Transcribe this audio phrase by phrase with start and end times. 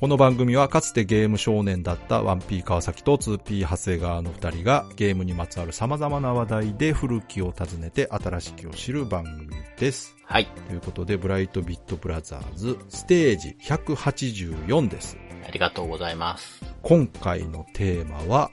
[0.00, 10.16] この番組はかつてゲーム少年だった 1P 川崎と 2P 長谷川の二人がゲームにまつわる様々な話題で古きを訪ねて新しきを知る番組です。
[10.24, 10.46] はい。
[10.68, 15.18] ということで、ブライトビットブラザーズステージ184です。
[15.46, 16.64] ありがとうございます。
[16.80, 18.50] 今回のテーマは、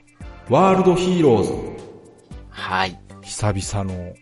[0.50, 1.52] ワールドヒーローズ。
[2.50, 3.00] はい。
[3.22, 4.14] 久々の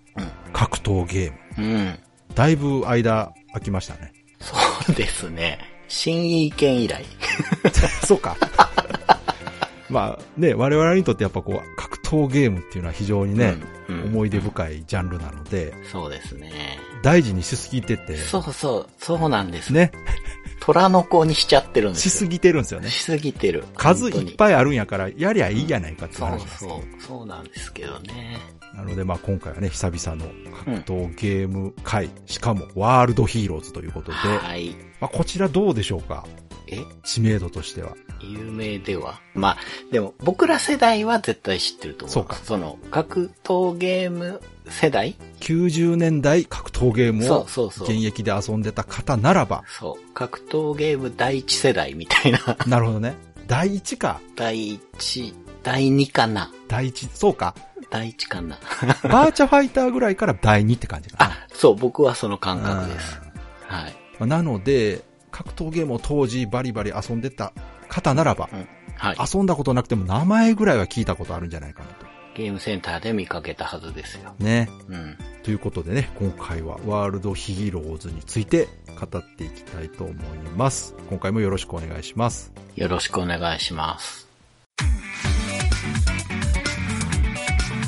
[0.52, 1.74] 格闘ゲーム。
[1.74, 1.98] うん。
[2.37, 4.12] だいぶ間空きましたね。
[4.38, 4.54] そ
[4.93, 5.76] うですね。
[5.88, 7.04] 新意見以来。
[8.06, 8.36] そうか。
[9.88, 13.56] まあね、我々にとってやっぱこう、格闘ゲームっていうのは非常にね、
[13.88, 16.78] うん、うん思い出深いジャンルなので、そうですね。
[17.02, 19.73] 大事にしすぎてて、そうそう、そうなんです。
[19.73, 19.93] ね、
[20.60, 22.10] 虎の子にしちゃってるんですよ。
[22.10, 22.90] しすぎてるんですよね。
[22.90, 23.65] しすぎてる。
[23.76, 26.59] 数いっぱいあるんやから、やりゃいいやないかっていうそう話です。
[26.59, 28.40] そう、そうなんですけどね。
[28.74, 34.74] なのでまあ今回はね、久々の格闘ゲーム会、しかもワールドヒーローズということで、はい。
[35.00, 36.26] まあこちらどうでしょうか？
[36.68, 36.84] え？
[37.04, 37.96] 知名度としては。
[38.20, 39.20] 有名では？
[39.34, 39.56] まあ、
[39.92, 42.14] でも僕ら世代は絶対知ってると思う。
[42.14, 47.68] そうかその、格闘ゲーム世代？90年代格闘ゲームそを。
[47.68, 50.12] 現役で遊んでた方ならば、そう。
[50.12, 52.56] 格闘ゲーム第一世代みたいな。
[52.66, 53.14] なるほどね。
[53.46, 54.20] 第一か。
[54.34, 57.54] 第一、第二かな第一、そうか。
[57.90, 58.59] 第一かな
[59.04, 61.32] バーチャファイターぐらいから第二って感じかな。
[61.32, 63.20] あ、そう、僕はその感覚です。
[63.66, 63.96] はい。
[64.19, 67.53] まあなので、格闘ゲームを当時バリバリ遊んでた
[67.88, 68.69] 方ならば、うん。
[68.97, 69.16] はい。
[69.34, 72.06] 遊んだことなくても名前ぐらいは聞いたことあるんじゃないかなと。
[72.34, 74.34] ゲームセンターで見かけたはずですよ。
[74.38, 74.69] ね。
[74.88, 75.16] うん。
[75.43, 78.69] ということでね、今回はワールドヒーローズについて
[78.99, 80.16] 語っていきたいと思い
[80.56, 80.94] ます。
[81.09, 82.53] 今回もよろしくお願いします。
[82.75, 84.28] よろしくお願いします。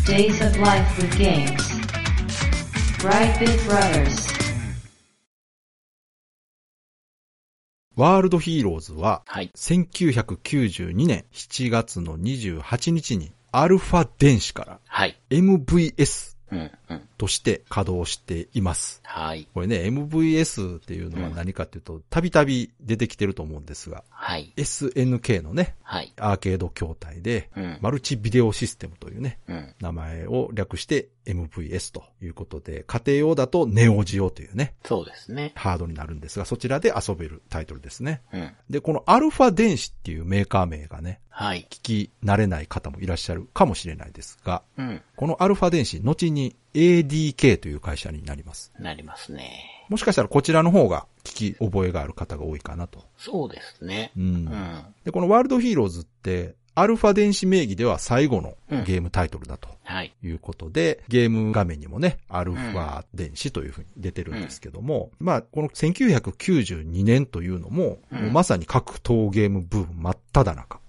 [0.09, 1.53] Days of Life with Games.
[3.03, 4.27] Brightbit Brothers.
[7.95, 9.51] ワールドヒーローズは、はい。
[9.55, 15.21] 1992年7月の28日にアルファ電子からはい。
[15.29, 16.71] MVS うん、うん。
[17.17, 19.01] として稼働しています。
[19.05, 19.49] はい。
[19.53, 24.53] これね、MVS っていうのは何かっていうと、たびたび出てきてると思うんですが、はい。
[24.57, 26.13] SNK のね、はい。
[26.17, 27.79] アーケード筐体で、うん。
[27.81, 29.75] マルチビデオシステムというね、うん。
[29.81, 35.53] 名前を略して MVS ということで、家庭用だとネオジオというね、そうですね。
[35.55, 38.23] ハードになるんですが、そちらで遊べるタイトルですね。
[38.33, 38.53] うん。
[38.71, 41.67] で、このアルファ電子っていうメーカー名がね、はい。
[41.71, 45.03] 聞き慣れない方もいらっしゃるかもしれないですが、うん。
[45.17, 48.73] このアルファ電子、後に ADK という会社になります。
[48.79, 49.87] なりますね。
[49.89, 53.05] もしかしたらこちらの方が聞き覚えがある方が多いかなと。
[53.17, 54.13] そうですね。
[54.17, 54.83] うんうん。
[55.05, 60.15] で、このワールドヒーローズって、アルファ電子名義では最後のゲームタイトルだとはい。
[60.23, 70.81] いうことで、ゲーム画面にもね、アルファ電子というふうに出てるんですけども、まあ、この1992年というのも、うんもうまさに格闘ゲームブーム真っ只中うん。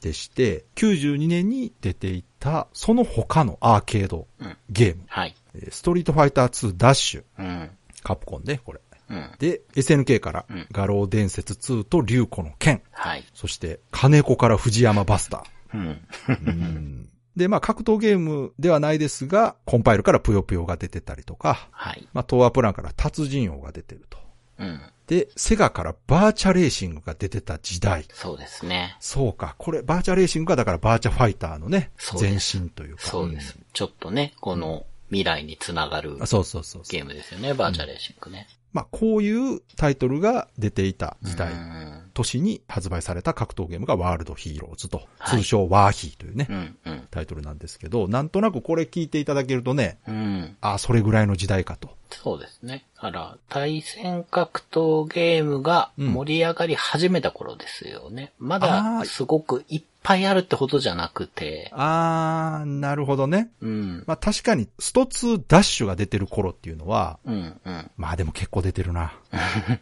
[0.00, 4.56] でして、92年に出ていた、その他のアーケードうん。
[4.70, 5.34] ゲーム、はい。
[5.54, 7.70] えーストリートファイター2ダッシュ、うん。
[8.02, 8.80] カプコンで、これ。
[9.10, 9.30] うん。
[9.38, 13.24] で、SNK からうん、画廊伝説2と竜子の剣、はい。
[13.34, 15.76] そして、金子から藤山バスター。
[15.76, 16.06] うん。
[16.28, 22.06] うんで、まあ、格闘ゲームではないですが、コンパイルからぷよぷよが出てたりとか、はい。
[22.12, 24.18] まあ、東亜プランから達人王が出てると。
[24.58, 24.80] うん。
[25.12, 28.06] で、セガからバーチャレーシングが出てた時代。
[28.14, 28.96] そうですね。
[28.98, 29.56] そうか。
[29.58, 33.02] これ、バーチャレーシングがだからバーチャファイターのね、前身というか。
[33.02, 33.58] そうです。
[33.74, 36.82] ちょっとね、この未来につながるうんあそうそうそう。
[36.88, 38.48] ゲームですよね、バーチャレーシングね。
[38.72, 42.10] まあ、こういうタイトルが出ていた時代、うん。
[42.14, 46.76] 年に発売された格闘ゲームがワールドヒーローズと、はい通称ワーヒーというね、うん。
[46.86, 47.08] うん。
[47.10, 50.56] タイトルなんですけど、なんとなくこれ聞いていただけるとね、うん。
[50.62, 51.90] あ、それぐらいの時代かと。
[52.12, 52.84] そうですね。
[52.96, 58.32] だから、対戦格闘ゲームが盛り上がり始めた頃ですよね。
[58.38, 63.50] まあだーすごくいっぱいあるってほどじゃなくて、あー、なるほどね。
[63.60, 64.04] うん。
[64.06, 67.90] まあ確かに、スト2ダッシュが出てる頃っていうのは、うん、うん。
[67.96, 69.14] まあでも結構出てるな。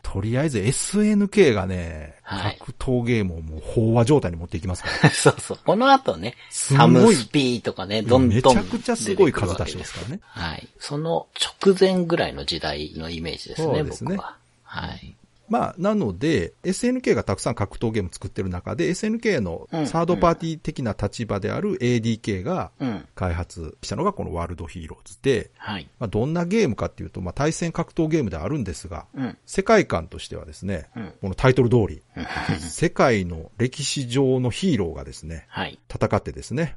[0.03, 5.11] とりあえず SNK がね、はい格闘ゲームをもう飽和状態に持っていきますから。
[5.11, 5.59] そうそう。
[5.65, 10.21] この後ね、サムスピーとかね、どんどんめちゃくちゃすごい数出してますからね。
[10.23, 10.69] はい。
[10.79, 11.27] その
[11.65, 14.37] 直前ぐらいの時代のイメージですね、すね僕は。
[14.63, 15.15] はい。
[15.51, 23.05] まあ、なので、SNK がたくさん格闘ゲーム作ってる中で、SNK のサードパーティー的な立場である ADK がうん。
[23.15, 25.89] 開発したのがこのワールドヒーローズで、はい。
[25.99, 29.39] まあ、どんなゲームかっていうと、まあ、対戦格闘ゲームではあるんですが、うん。
[29.45, 32.27] 世界観としてはですね、うんこのタイトル通り、うん
[32.61, 35.79] 世界の歴史上のヒーローがですね、はい。
[35.93, 36.77] 戦ってですね、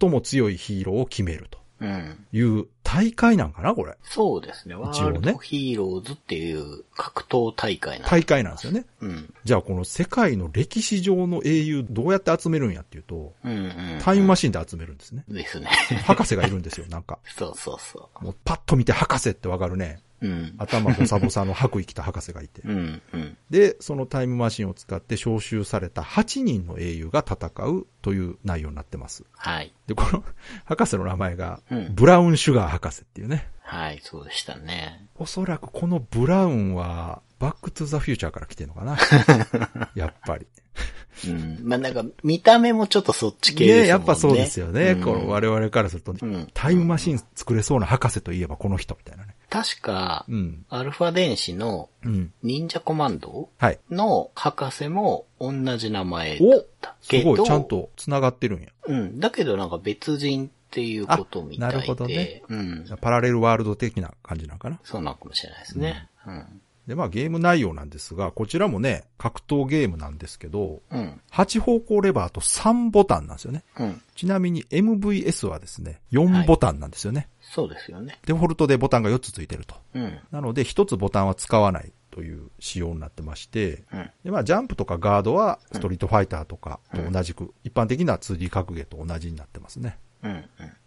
[0.00, 1.67] 最も強いヒーローを決めるとうん。
[2.32, 3.96] いう大会なんかな、これ。
[4.02, 4.74] そうですね。
[4.74, 8.84] ワ一応ねールドヒーローズっていう格闘大会なんで大会なんですよね。
[9.00, 9.34] うん。
[9.44, 13.98] じゃあこの世界の歴史上の英雄どうやって集めるんやっていうと、うんうん。
[14.00, 15.24] タイムマシンで集めるんですね。
[15.28, 15.68] ですね。
[16.04, 17.18] 博士がいるんですよ、なんか。
[17.36, 20.00] そうそうそもうパッと見て博士ってわかるね。
[20.22, 20.26] う。
[20.26, 20.54] うん。
[20.58, 22.62] 頭ボサボサの白衣着た博士がいて。
[22.64, 23.36] うんうん。
[23.50, 29.24] で、そのタイムマシンを使って招集された8人の英雄が戦うという内容になってます。
[29.36, 29.72] はい。
[29.86, 30.24] で、この
[30.64, 33.48] 博士の名前がうん、ブラウンシュガー博士っていうね。
[33.60, 35.06] はい、そうでしたね。
[35.16, 38.96] おそらくこのブラウンは、バックトゥザフューチャーから来てるのかな。
[39.94, 40.46] やっぱり。
[41.26, 41.58] うん。
[41.62, 43.82] まあ、なんか、見た目もちょっとそっち系ですね。
[43.82, 44.92] ねやっぱそうですよね。
[44.92, 49.34] うんこの我々からすると、んタイムマシン作れそうな博士といえばこの人みたいなね。
[49.50, 50.64] 確か、うん。
[50.68, 52.32] アルファ電子のうん。
[52.42, 53.80] 忍者コマンドはい。
[53.90, 57.34] の博士も同じ名前だったけど。
[57.34, 57.64] すごい、ちゃん。
[57.64, 58.68] と繋がってるんや。
[58.86, 59.20] うん。
[59.20, 61.76] だけどなんか別人っていうことみたいで。
[61.76, 62.84] あなるほどねうん。
[63.00, 64.78] パラレルワールド的な感じなのかな。
[64.84, 66.08] そうなのかもしれないですね。
[66.26, 66.60] うん。
[66.88, 71.20] で、まあゲーム内容なんですが、こちらもね、格闘ゲームなんですけど、うん。
[71.30, 73.62] 8方向レバーと3ボタンなんですよね。
[73.78, 74.02] うん。
[74.16, 77.28] ちなみに MVS はですね、4ボタンなんですよね。
[77.42, 78.18] そうですよね。
[78.24, 79.74] デフォルトでボタンが4つついてると。
[79.94, 80.18] うん。
[80.32, 84.10] なので、1つボタンは使わないという仕様になってまして、うん。
[84.24, 89.98] で、まあ、ジャンプとかガードは、ストリートファイターとかと同じく、一般的な 2D 格ゲーと同じになってますね。
[90.22, 90.30] うん。
[90.30, 90.44] うん。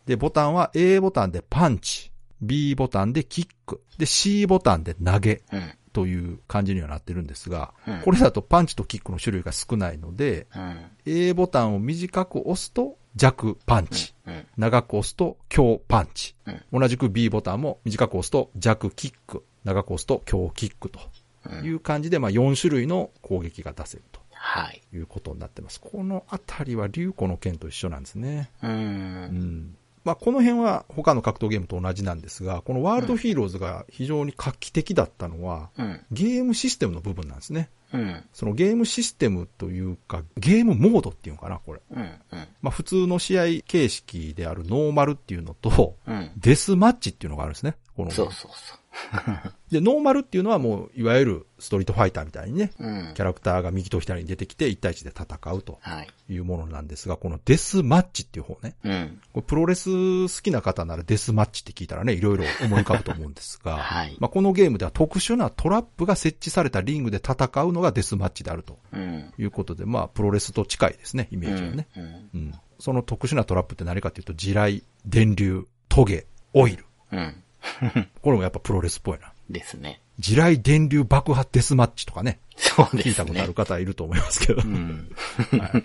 [0.07, 2.11] で、ボタンは A ボタンでパンチ、
[2.41, 5.73] B ボタンでキック、で、C ボタンで投げうん。
[5.93, 10.85] という感じにはなってるんですがうん、これだとパンチとキックの種類が少ないので、うん。
[11.05, 14.45] A ボタンを短く押すと弱パンチ、うん。
[14.57, 16.79] 長く押すと強パンチ、うん。
[16.79, 20.99] 同じく B ボタンも短く押すと弱キック、長く押すと強キックと
[21.45, 24.21] うんいう感じで、まあ4種類の攻撃が出せると。
[24.31, 24.81] はい。
[24.93, 25.79] いうことになってます。
[25.79, 28.51] このあたりは竜子の剣と一緒なんですね。
[28.63, 28.67] う。
[28.67, 29.77] うんん。
[30.03, 36.01] まあ、この辺は他の格闘ゲームと同じなんですが、このワールドヒーローズが非常に画期的だったのは、うん。
[36.11, 37.69] ゲームシステムの部分なんですね。
[37.93, 38.23] うん。
[38.33, 41.81] そのゲームシステムというか、ゲームモードっていうのかな、これ。
[41.91, 42.01] うん。
[42.01, 42.17] うん。
[42.61, 46.31] まあ、普通の試合形式であるノーマルっていうのと、うん。
[46.37, 47.75] デスマッチっていうのがあるんですね。
[48.01, 48.81] このそうそうそ
[49.71, 52.85] で、ノーマルっていうのはもう、いわゆるストリートファイターみたいにね、う。
[52.85, 53.21] うんキ。
[53.21, 56.07] ャラクターが右と左に出てきて1対1で戦うとはい。
[56.29, 58.75] いうものなんですが、このデスマッチっていう方ね。
[58.83, 59.21] うん。
[59.33, 69.33] これプロレス好きな方ならデスマッチって聞いたらね、いろいろ思い浮かぶと思うんですが、 はいまあ、このゲームでは特殊なトラップが設置されたリングで戦うのがデスマッチであるとうん。
[69.37, 71.87] いうことで、まあ、プロレスと近いですね、イメージはね。
[71.95, 72.03] うん。
[72.33, 72.53] うん。
[72.79, 76.85] その特殊なトラップって何かっていうと、地雷、電流、トゲ、オイル。
[77.11, 77.43] うん。
[78.21, 79.31] これもやっぱプロレスっぽいな。
[79.49, 80.01] ですね。
[80.19, 83.03] 地雷、電流、爆破、デスマッチとかね、そうですね。
[83.03, 84.61] 聞いたことある方いると思いますけど。
[84.61, 85.09] うん。
[85.59, 85.83] はい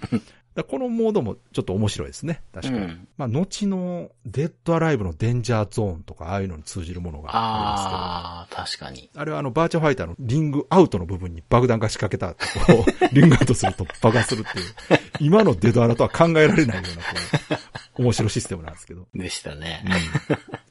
[0.63, 2.41] このモードもちょっと面白いですね。
[2.55, 2.81] 確かに。
[2.81, 8.97] うんまあ、後のデッドアライブのデンジャーゾーンとか、ああいうのに通じるものがあああ、確かに。
[8.97, 9.21] りますけど。
[9.21, 14.65] あれはあの、バーチャファイターのリングアウトの部分に爆弾が仕掛けたとこを、リングアウトすると爆発するっていう、
[15.21, 16.83] 今のデッドアラとは考えられないような、こ
[17.51, 17.55] う、
[17.99, 19.07] 面白いシステムなんですけど。
[19.15, 19.85] でしたね。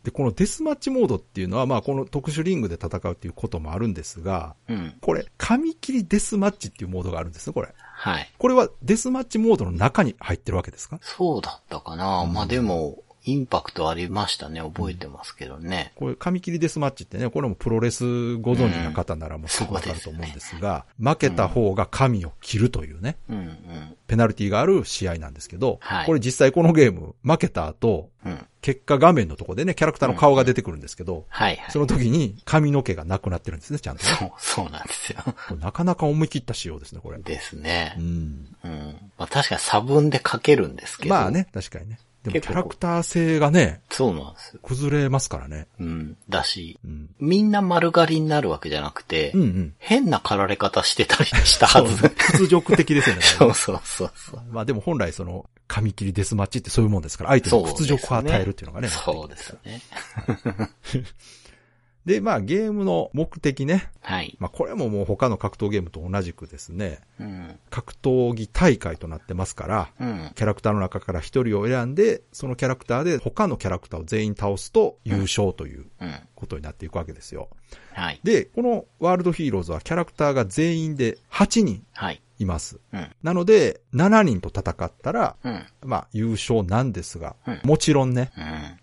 [0.04, 4.94] で、このデスマッチモードっていうのは、まあ、この特殊リングで戦うっていうこともあるんですが、うん。
[5.02, 7.74] これ、紙切りデスマッチっていうモードがあるんですね、これ。
[7.78, 8.32] はい。
[8.38, 11.00] これはデスマッチモードの中に入ってるわけですか？
[11.02, 12.26] そうだったかな。
[12.26, 14.62] まあでも、インパクトありましたね。
[14.62, 15.94] 覚えてますけどね。
[15.96, 23.98] これ、紙切りデスマッチってね、これもプロレスご存知な方ならもうすぐわかると思うんですが、負けた方が紙を切るというね、うんうん。
[24.08, 28.46] ペナルティがある試合なんですけど、はいこれ実際このゲーム、負けた後、うん。
[28.62, 31.72] 結果画面のとこでね、キャラクターの顔が出てくるんですけど、はいはい。
[31.72, 34.16] その時に髪の毛がなくなってるんですね、ちゃんとね。
[34.20, 35.20] そう、そうなんですよ。
[35.60, 37.20] なかなか思い切った仕様ですね、これ。
[37.20, 38.02] ですねう。
[38.02, 38.56] ん。
[38.64, 38.96] うん。
[39.18, 41.14] まあ確かに差分で書けるんですけど。
[41.14, 41.32] まあ。
[41.32, 42.00] ね、確かにね。
[42.26, 44.60] でもキャラクター性がね、そうなんですよ。
[44.64, 45.68] 崩れますからね。
[45.80, 46.18] うん。
[46.28, 47.10] だし、うん。
[47.20, 49.74] みんな丸刈りになるわけじゃなくて、うんうん。
[49.78, 52.10] 変な刈られ方してたりしたはず。
[52.10, 53.22] 屈辱的ですよね。
[53.38, 54.42] そうそうそうそう。
[54.50, 58.88] まあでも本来その、紙切りデスマッチってそういうもんですから、相手に屈辱を与えるっていうのがね。
[58.88, 59.82] そうですね。
[62.06, 63.90] で、まあゲームの目的ね。
[64.02, 64.38] はい。
[64.40, 67.60] まあこれももう他の格闘ゲームと同じくですね、うん。
[67.70, 70.32] 格闘技大会となってますから、うん。
[70.36, 76.16] キャラクターの中から一人を選んで、そのキャラクターで他のキャラクターを全員倒すと優勝といううん。
[76.36, 77.50] ことになっていくわけですよ。
[77.94, 78.20] はい。
[78.24, 82.22] で、このワールドヒーローズはキャラクターが全員で8人はい。
[82.40, 82.80] います。
[82.94, 83.08] うん。
[83.24, 85.66] なので、7人と戦ったら、うん。
[85.84, 88.32] まあ優勝なんですが、うんもちろんね、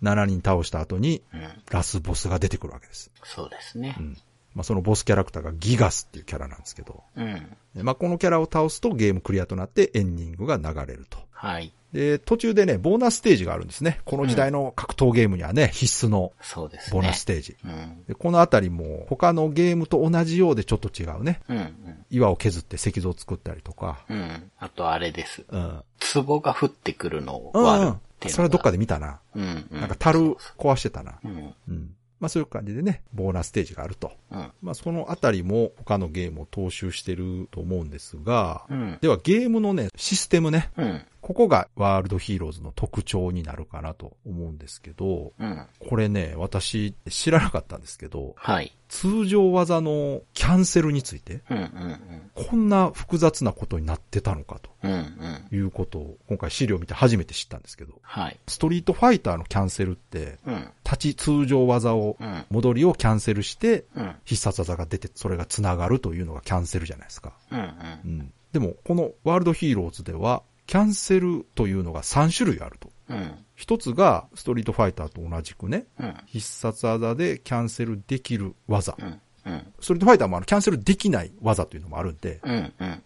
[0.01, 0.09] うん。
[0.09, 1.41] 7人倒した後にうん。
[1.71, 3.11] ラスボスが出てくるわけです。
[3.23, 4.01] そうですねう。
[4.01, 4.17] ん。
[4.55, 7.57] まあそのボスキャラクターがギガスっていうキャラなんですけど、うん。
[7.81, 11.17] まあこのキャラを倒すとゲームクリアとなってエンディングが流れると。
[11.31, 11.73] はい。
[11.93, 13.99] で、途中でね、ボーナスステージがあるんですね。
[14.03, 16.93] この時代の格闘ゲームにはね、必須のそうですね。
[16.99, 17.55] ボーナスステージ。
[17.63, 18.03] うん。
[18.07, 21.41] でこのあたりも他のゲームと同じようでちょっと違うね。
[21.47, 22.05] うん。
[22.09, 24.05] 岩を削って石像を作ったりとか。
[24.09, 24.17] うん。
[24.17, 24.51] うん。
[24.57, 25.43] あとあれです。
[25.49, 25.83] うん。
[26.25, 28.31] 壺が降ってくるのをうん、割るうんっていうのが。
[28.31, 29.19] それはどっかで見たな。
[29.35, 29.67] うん。
[29.71, 29.79] うん。
[29.79, 31.19] なんか樽壊してたな。
[31.23, 31.53] うん。
[31.67, 31.95] うん。
[32.23, 34.13] まあそういう感じでね、ボーナスステージがあると。
[34.31, 34.51] うん。
[34.61, 38.97] まあそのあたりも他のゲームを踏襲してると思うんですが、うん。
[39.01, 41.05] ではゲームのね、システムね、うん。
[41.23, 45.67] ここがワールドヒーローズの特徴になるかなと思うんですけど、うん。
[45.89, 48.73] これね、私知らなかったんですけど、はい。
[48.89, 51.57] 通常技のキャンセルについて、うん。
[51.57, 52.31] うん。
[52.35, 54.91] こんな複雑なことになってたのかうん。
[54.91, 55.45] うん。
[55.49, 58.37] ということを今回資料を見て初めて知ったんですけど、はい。
[58.47, 60.69] ストリートファイターのキャンセルって、うん。
[60.83, 62.45] 立ち通常技を、うん。
[62.49, 64.15] 戻りをキャンセルして、うん。
[64.25, 67.33] 必殺技が出てそれが繋がるというのがキャンセルじゃないですか。
[67.49, 67.59] うん。
[67.59, 67.63] う
[68.07, 68.33] ん。
[68.51, 72.89] でも、このワールドヒーローズでは、キャンセルというのが3種類あると。
[73.09, 73.45] うん。
[73.55, 76.15] 一つが、ストリートファイターと同じくね、うん。
[76.25, 78.95] 必殺技でキャンセルできる技。
[78.99, 79.21] うん。
[79.45, 79.73] うん。
[79.79, 82.73] ストリートファイターもあの、キャンセルできない技というのもあるんで、うん。
[82.79, 83.03] うん。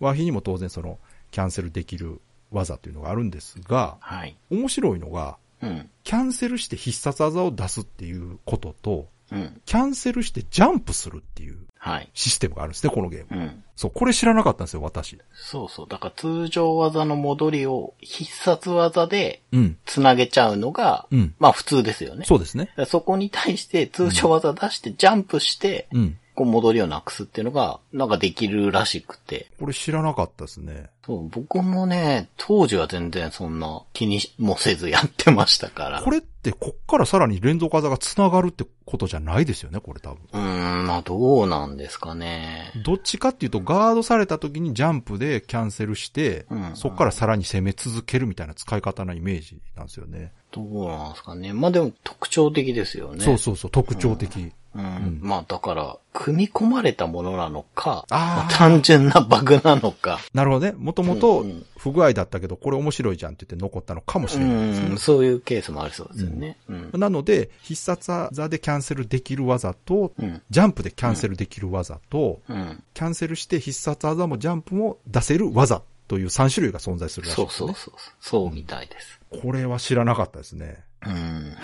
[0.00, 0.98] ワーヒーにも当然その、
[1.30, 4.36] キャンセルできる技というのがあるんですが、はい。
[4.50, 5.90] 面白いのが、うん。
[6.04, 9.60] キャンセルして必殺技を出すっていうことと、うん。
[9.64, 12.08] キャンセルしてジャンプするっていうはい。
[12.14, 13.61] システムがあるんですね、このゲーム。
[13.74, 13.78] うん。
[13.78, 15.18] そう、これ知らなかったんですよ、私。
[15.34, 15.86] そうそう。
[15.88, 19.78] だから通常技の戻りを必殺技でうん。
[19.84, 21.34] 繋げちゃうのが、うん。
[21.38, 22.24] まあ普通ですよね。
[22.24, 26.18] そうですねそこに対して通常技出してジャンプして、うん。
[26.34, 29.50] こう戻りをなくすっていうのが、なんかできるらしくて。
[29.58, 30.90] これ知らなかったですね。
[31.04, 36.02] そう、僕もね、当時は全然そんな気にもせずやってましたから。
[36.02, 40.18] これって、こっからさらに連続技が繋がるってことじゃないですよね、これ多分。
[40.32, 42.72] うーん、まあどうなんですかね。
[42.84, 50.32] どっちかっていうと、ガードされた時にジャンプでキャンセルして、うんそっからさらに攻め続けるみたいな使い方のイメージなんですよね。
[50.50, 51.52] どうなんですかね。
[51.52, 53.24] まあでも特徴的ですよね。
[53.24, 54.36] そうそうそう、特徴的。
[54.36, 54.52] うん。
[54.74, 60.18] まあだから、組み込まれたものなのか、まあ単純なバグなのか。
[60.34, 60.72] なるほどね。
[60.76, 66.56] もともとうんうん不具合だったけど、これ面白いじゃんって言って残ったのかもしうれないですねん、そういうケースもありそうですよね。
[66.68, 66.90] うん。
[66.92, 70.40] なので、必殺技でキャンセルできる技と、うん。
[70.48, 72.84] ジャンプでキャンセルできる技と、うん。
[72.94, 77.66] キャンセルして必殺技もジャンプも出せる技という3種類が存在するらしいそうです、ね。
[77.66, 77.94] そうそう。
[78.20, 79.20] そうみたいです。
[79.42, 80.84] これは知らなかったですね。
[81.04, 81.56] うん。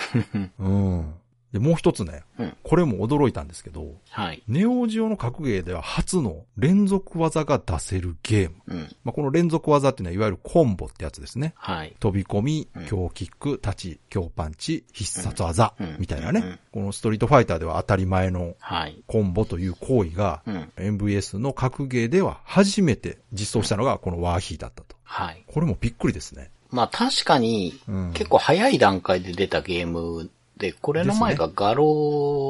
[0.59, 1.15] うん。
[1.53, 4.43] で、もう一つね、うんこれも驚いたんですけど、はい。
[4.47, 8.57] ネオジオの格ゲーでは初の連続技が出せるゲーム。
[8.67, 8.97] うん。
[9.05, 11.55] まあ、この連続技っていうのは、いわゆるコンボってやつですね。
[11.57, 11.97] はい。
[11.99, 16.59] 飛び込みうん、強キック、立ち、強パンチ、必殺技うん、みたいなねうん。
[16.73, 19.03] このストリートファイターでは当たり前のはい。
[19.07, 20.73] コンボという行為が、うん。
[20.77, 24.97] MVS の格ゲーでは初めて実装したのがこのワーヒーだったと。
[25.03, 25.43] はい。
[25.47, 26.51] これもびっくりですね。
[26.71, 31.85] まあ確かに、うん結構早い段階で出たゲームで、これの前がガロ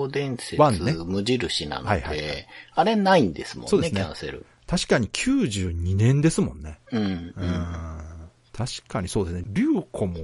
[0.08, 4.46] ー伝説ね無印なので、はいはいはいあれないんですもんね、そうですねキャンセル。
[4.66, 6.78] 確かに92年ですもんね。
[6.92, 7.02] うん。
[7.02, 7.32] うん。
[8.52, 9.44] 確かにそうですね。
[9.48, 10.18] 竜子も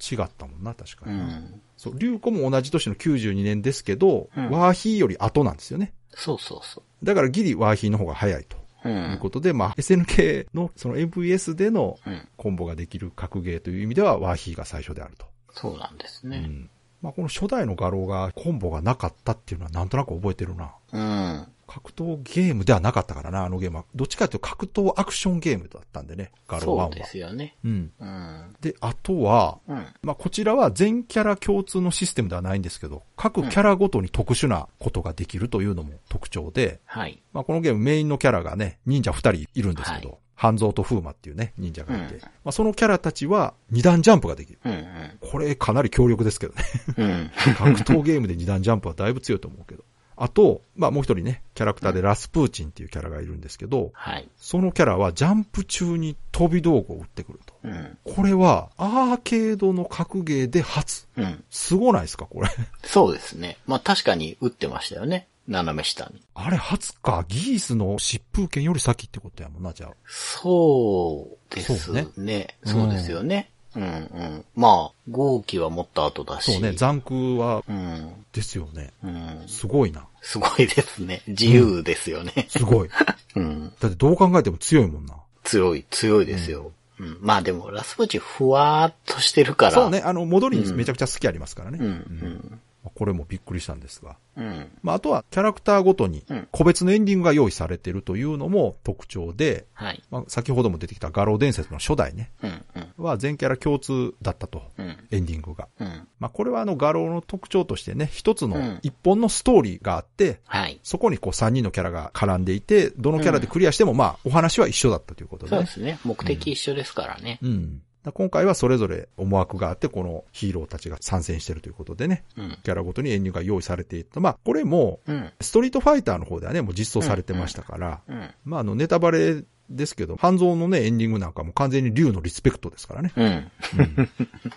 [0.00, 1.18] 違ったもんな、確かに。
[1.18, 1.60] うん。
[1.76, 5.92] そう、竜子も同じ年の92年ですけど、うんワーヒーより後なんですよね。
[6.14, 8.88] そうそうそだからギリワーヒーの方が早いとう。
[8.88, 8.92] う。
[8.92, 12.28] いうんことで、まあ SNK のその MVS でのうん。
[12.36, 15.26] コンボができる格ゲーという意味ではワーヒーが最初であると。
[15.54, 16.38] そうなんですね。
[16.38, 16.70] うん。
[17.02, 20.72] まあこの初代の画廊がコンボがなかったっていうのはなんとなく覚えてるな。
[20.92, 21.51] うん。
[21.72, 23.84] 格闘ゲームではなかったからな、あのゲームは。
[23.94, 26.84] どっちかというと格闘アクションゲームだったんでね、ガロー1は。
[26.84, 27.56] そうですよね。
[27.64, 27.90] うん。
[27.98, 28.56] うん。
[28.60, 29.86] で、あとは、うん。
[30.02, 37.22] まあ、こちらは全キャラ共通のシステムではないんですけど、各キャラごとに特殊なことができるというのも特徴で、はい。
[37.32, 44.58] まあ、このゲームメインのキャラがね、忍者二人いるんですけど、はい半蔵と風魔っていうね、忍者がいて、うんまあ、そのキャラたちは二段ジャンプができる。
[44.64, 44.86] うん。
[45.20, 46.64] これかなり強力ですけどね。
[46.96, 47.10] うん。
[47.10, 47.30] うん。
[47.54, 49.84] 格闘ゲームで二段ジャンプはだいぶ強いと思うけど。
[50.22, 54.28] あと、まあもう一人ね、キャラクターでラスプーチンっていうキャラがいるんですけど、はい。
[54.38, 57.54] そのキャラはジャンプ中に飛び道具を撃ってくると。
[57.64, 57.98] うん。
[58.04, 61.08] これはアーケードの格ゲーで初。
[61.16, 61.42] うん。
[61.50, 62.48] すごないですか、これ？
[62.84, 63.58] そうですね。
[63.66, 65.26] まあ確かに打ってましたよね。
[65.48, 66.22] 斜め下に。
[66.34, 69.90] あれ初か、ギースの疾風剣より先ってことやもんな、じゃあ。
[70.06, 72.06] そうですそうね。
[72.16, 73.50] ねそうですよね。
[73.74, 74.44] うんうん。
[74.54, 76.52] まあ、号機はもっと後だし。
[76.52, 78.24] そうね、残空は、うん。
[78.32, 78.92] ですよね。
[79.02, 79.44] うん。
[79.48, 80.06] すごいな。
[80.22, 81.22] すごいですね。
[81.26, 82.46] 自由ですよね。
[82.48, 82.88] すごい。
[83.34, 83.72] うん。
[83.80, 85.16] だってどう考えても強いもんな。
[85.42, 86.72] 強い、強いですよ。
[86.98, 87.18] うん。
[87.20, 89.72] まあでも、ラスプーチンふわーっとしてるから。
[89.72, 91.78] そうね、あの、戻りにめちゃくちゃ好きありますからね。
[91.80, 91.86] うん。
[91.86, 92.60] うん。
[92.90, 94.16] これもびっくりしたんですが。
[94.36, 94.70] うん。
[94.82, 100.02] まあ、あとはキャラクターごとにうん個別のエンディングが用意されているというのも特徴で、はい。
[100.10, 102.64] まあ、先ほども出てきた画廊伝説の初代ね、うん。
[102.98, 103.04] うん。
[103.04, 104.96] は全キャラ共通だったと、うん。
[105.10, 105.68] エンディングが。
[105.78, 106.08] うん。
[106.18, 110.80] まあ、これはあの画廊の特徴としてね、一つのうん一本のストーリーがあって、はい。
[110.82, 115.56] そこにこう3人のキャラが絡んでいて、どのキャラでクリアしてもまあお話は一緒だったということでね。
[115.58, 115.98] そうですね。
[116.04, 117.38] 目的一緒ですからね。
[117.42, 117.82] うん。
[118.10, 122.58] 今回はそれぞれ思惑があって、このヒーローたちが参戦してるということでね、うん。
[122.64, 124.18] キャラごとにエンディングが用意されていた。
[124.18, 125.32] まあ、これも、うん。
[125.40, 128.30] ストリートファイターの方ではね、もう実装されてましたから、うん。
[128.44, 133.12] まあ、あの、ネタバレですけど、半蔵のね、エンディングなんかも完全に竜のリスペクトですからね。
[133.16, 133.50] うん。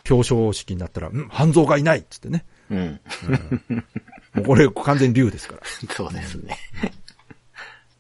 [0.10, 2.46] 表彰式になったら、うん、半蔵がいないっつってね。
[2.70, 3.00] うん。
[4.34, 5.62] もうこれ完全に竜ですから。
[5.96, 6.58] そうですね。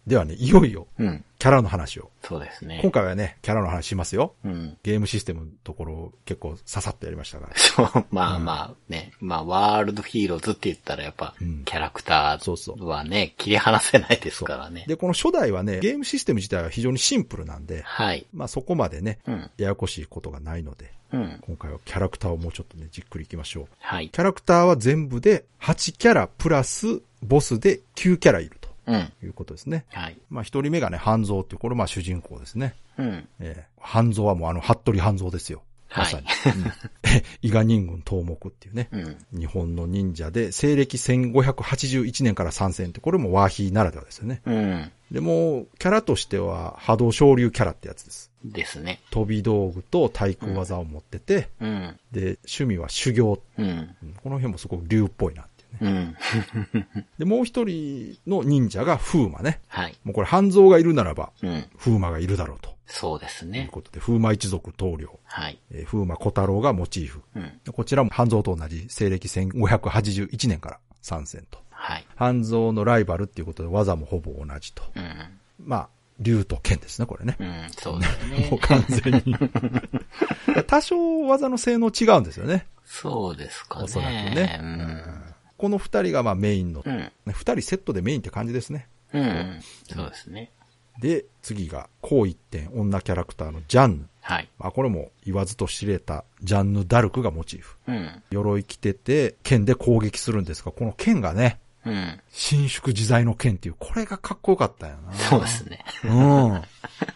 [0.07, 1.24] ではね、いよいよ、うん。
[1.39, 2.12] キャラの話を。
[2.24, 2.91] そうですね今。
[2.91, 4.33] 回はね、キャラの話しますよ。
[4.43, 4.77] うん。
[4.83, 7.53] ゲームシステムのところ結構ささっとやりましたから。
[7.55, 9.12] そう、まあまあね。
[9.19, 14.85] まあ、ワールドヒーローズって言ったらやっぱうん、キャラクタそうそうーはね、切り離せないですからね。
[14.88, 18.25] で、この初代はね、ゲームシステム自体は非常にシンプルなんで、はい。
[18.33, 19.50] まあそこまでね、うん。
[19.57, 21.39] ややこしいことがないので、うん。
[21.45, 23.67] 今回はキャラクターをもうちょっとね、じっくりいきましょう。
[23.79, 24.09] はい。
[24.09, 28.59] キャラクターは全部で8キャラプラスボスで9キャラいるうん。
[28.59, 28.64] と
[29.23, 29.85] いうことですね。
[29.91, 30.17] はい。
[30.29, 32.75] まあ一人目がね、半蔵っていう、これまあ主人公ですね。
[32.97, 33.27] うん。
[33.39, 35.63] えー、半蔵はもうあの、服部半蔵ですよ。
[35.95, 36.25] まさに。
[36.25, 36.71] うん
[37.41, 38.89] 伊賀人軍東目っていうね。
[38.91, 39.39] うん。
[39.39, 44.41] 日本の忍者で、西暦1581年から参戦って、これもワーヒーならではですよね。
[44.45, 44.91] うん。
[45.11, 48.31] でも、キャラとしては波動昇竜キャラってやつです。
[48.43, 48.99] ですね。
[49.11, 51.99] 飛び道具と対空技を持ってて、うん。
[52.11, 53.35] で、趣味は修行。
[53.35, 55.43] この辺もすごく竜っぽいな
[55.82, 56.15] うん。
[57.17, 59.62] で、もう一人の忍者が風魔ね。
[59.67, 59.96] はい。
[60.03, 61.65] もうこれ半蔵がいるならば、うん。
[61.77, 62.75] 風魔がいるだろうと。
[62.88, 63.70] そうですというね。
[63.72, 65.60] ことで、風魔一族棟梁、はい。
[65.72, 67.22] えー風魔小太郎がモチーフ。
[67.36, 67.60] うん。
[67.63, 71.59] でこちらも半蔵と同じ西暦1581年から参戦と。
[71.72, 72.05] はい。
[72.16, 74.83] 半蔵のライバルっていうことで技もほぼ同じと。
[74.96, 75.14] うん。
[75.59, 77.35] まあ、竜と剣ですね、これね。
[77.40, 77.68] うん。
[77.72, 78.59] そうですね もう。
[78.59, 79.35] 完全に。
[80.68, 82.66] 多少技の性能違うんですよね。
[82.85, 83.83] そうですかね。
[83.85, 84.59] おそらくね。
[84.61, 85.24] ううんん。
[85.57, 86.98] この二人がまあメインの、うん。
[86.98, 88.87] ね二人セットでメインって感じですね。
[89.13, 89.59] うん。
[89.94, 90.51] そうですね。
[91.00, 94.07] で、次が、こう一点、女キャラクターのジャンヌ。
[94.22, 94.50] はい。
[94.57, 97.77] まあ、これも言わずと知れたジャンヌ・ダルクがモチーフ。
[97.87, 98.24] うん。
[98.31, 102.20] 鎧着てて、剣で攻撃するんですが、この剣がね、うん。
[102.29, 105.13] 伸縮自在の剣っていう、これがかっこよかったよな。
[105.13, 105.85] そうですね。
[106.03, 106.61] うん。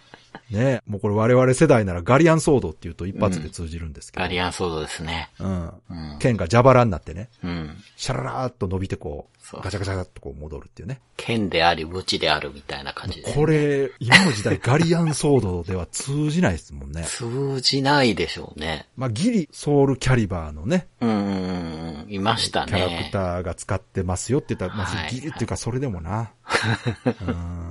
[0.49, 4.23] ねもうこれ我々世代ならガリアンソードって言うと一発で通じるんですけど。
[4.23, 5.29] ガリアンソードですね。
[5.39, 5.73] うん。
[5.89, 6.19] うん。
[6.19, 7.77] 剣が蛇腹になってね、うん。
[7.95, 11.01] シャララーっと伸びてこそうう、ガチャガチャっとこう戻るっていうね。
[11.17, 13.33] 剣であり、鞭であるみたいな感じで。
[13.33, 17.03] これ、今の時代 ガリアンソードでは通じないですもんね。
[17.03, 18.87] 通じないでしょうね。
[18.95, 22.05] まあ、ギリソウルキャリバーのね、うんうんうん。
[22.09, 23.09] いましたキャラクね。
[23.11, 26.31] ターが使ってますよって言ったら、まあはいギリっていうかそれでもな。
[27.27, 27.68] うん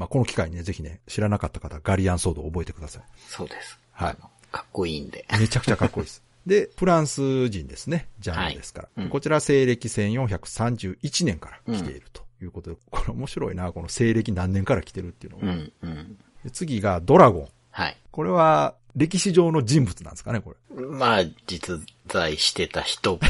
[0.00, 3.02] まあ、この機会にね、ぜひね、知らなかった方、ガリアンソードを覚えてください。
[3.28, 3.78] そうです。
[3.92, 4.16] はい。
[4.50, 5.26] かっこいいんで。
[5.38, 6.22] めちゃくちゃかっこいいです。
[6.46, 8.08] で、フランス人ですね。
[8.18, 8.88] ジャンルですから。
[8.96, 16.18] はいうんこちら西暦1431年から来ているということで、これ面白いな、この西暦何年から来てるっていうのが、うんうん。
[16.44, 17.48] で次がドラゴン。
[17.70, 17.96] はい。
[18.10, 20.86] これは歴史上の人物なんですかね、これ。
[20.86, 23.20] まあ、実在してた人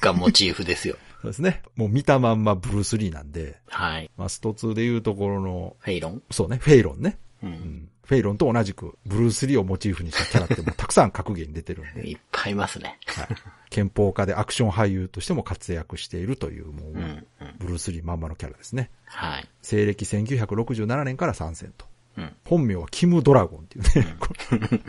[0.00, 0.96] がモチーフですよ。
[1.22, 1.62] そうですね。
[1.76, 4.10] もう見たまんまブルース・リーなんで、はい。
[4.16, 6.22] まあ、スト2でいうところの、フェイロン？
[6.32, 7.16] そうね、フェイロンね。
[7.44, 7.46] う。
[7.46, 7.88] うんん。
[8.04, 12.98] フェイロンと同じく、ブルース・リーをモチーフにしたキャラってもうたくさん格言に出てるんで、いっぱいいますね。
[13.06, 13.28] はい。
[13.70, 17.54] 憲法家でアクション俳優としても活躍しているという、もう、うんうん。
[17.60, 18.90] ブルース・リーまんまのキャラですね。
[19.04, 19.48] はい。
[19.62, 21.86] 西暦1967年から参戦と。
[22.18, 22.34] うん。
[22.44, 24.14] 本名はキム・ドラゴンっていうね。
[24.18, 24.80] これ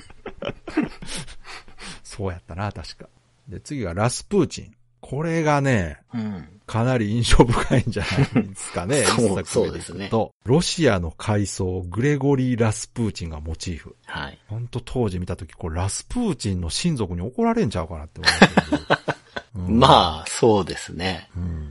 [2.04, 3.08] そうやったな、確か。
[3.48, 4.76] で、次がラスプーチン。
[5.04, 6.48] これがね、うん。
[6.66, 9.04] かなり印象深いんじゃないですかね。
[9.06, 13.98] そうそうですねとロシアの階層、グレゴリー・ラスプーチンがモチーフ。
[14.06, 14.40] はい。
[14.48, 18.78] ほんと当時見たとき、これラスプーチンの親族に怒られんちゃうかなって思ったけど。
[18.78, 18.80] う
[19.54, 21.30] まあ、そうですね。
[21.36, 21.64] うん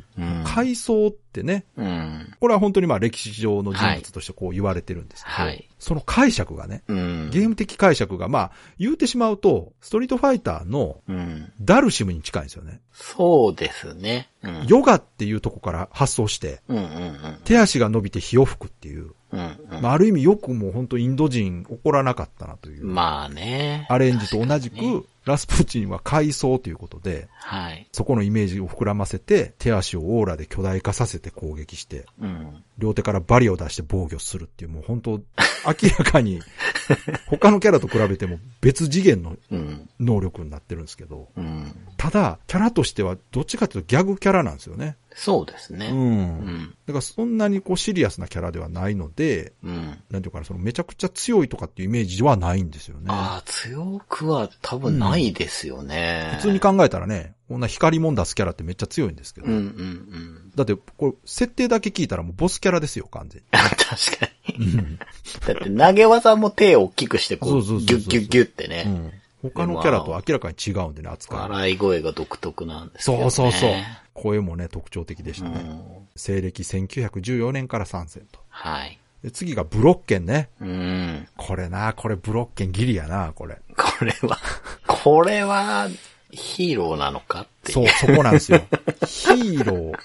[1.33, 2.35] ってね、うん。
[2.38, 5.68] これは本当にまあ歴史上の人物としてこう言われてるんですけど、はい。
[5.79, 7.31] その解釈がね、うん。
[7.31, 11.51] ゲーム的解釈がまあ言うてしまうと、ストリートファイターのうん。
[11.61, 12.81] ダルシムに近いんですよね。
[12.92, 14.29] そうですね。
[14.42, 14.66] うん。
[14.68, 17.38] ヨガっていうとこから発想して、うんうんうん。
[17.45, 19.83] 手足が伸びて火を吹くっていう、うんうん。
[19.83, 23.87] まあある意味よくもう本当インド人怒らなかったなという、まあね。
[23.88, 27.87] アレンジと同じく、ラスプーチンは階層ということで、はい。
[27.93, 32.65] そこのイメージを膨らませて、手足をオーラで巨大化させて攻撃して、うん。
[32.79, 36.41] 両手からバリを出して防御するっていう、もう本当、明らかに、
[37.27, 39.89] 他のキャラと比べても別次元のうん。
[40.01, 41.73] 能力になってるんですけど、うん。
[41.97, 44.97] ただ、キャラとしてはどっちかというとギャグキャラなんですよね。
[45.14, 45.87] そうですね。
[45.87, 45.98] うん。
[45.98, 46.75] うん。
[46.87, 49.98] だからそんなにこうシリアスなキャラではないので、うん。
[50.11, 53.07] なんていうかな、そのめちゃくちゃ強いとかっていうイメージはないんですよね。
[53.09, 56.33] ああ、強くは多分ないですよね。
[56.37, 59.46] 普通に考えたらね、こんな光もん出すキャラってめっちゃ強いんですけど。
[59.46, 60.53] うんうんうん。
[60.55, 64.66] だって、これ、設定だけ聞いたらもうボスキャラですよ、完全 確かに。
[64.66, 64.72] に。
[64.75, 64.98] うん
[65.46, 68.85] だって投げ技も手を大きくしてこう、ギュッギュッギュッってね。
[68.87, 69.12] うん。
[69.42, 71.42] 他のキャラと明らかに違うんでね、扱いが。
[71.48, 73.53] 笑い声が独特なんですけどそうね。
[73.53, 73.70] そうそう。
[74.14, 75.61] 声もね、特徴的でしたね。
[75.61, 76.09] うん。
[76.16, 78.40] 西暦1914年から参戦と。
[78.48, 78.98] はい。
[79.22, 80.48] で次がブロッケンね。
[80.61, 81.29] うん。
[81.37, 83.59] これな、これブロッケンギリやな、これ。
[83.77, 84.38] これは、
[84.87, 85.88] これは、
[86.31, 87.42] ヒーローなのか？
[87.42, 87.72] って。
[87.72, 88.61] そう、そこなんですよ。
[89.07, 89.98] ヒーロー。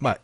[0.00, 0.18] まあ、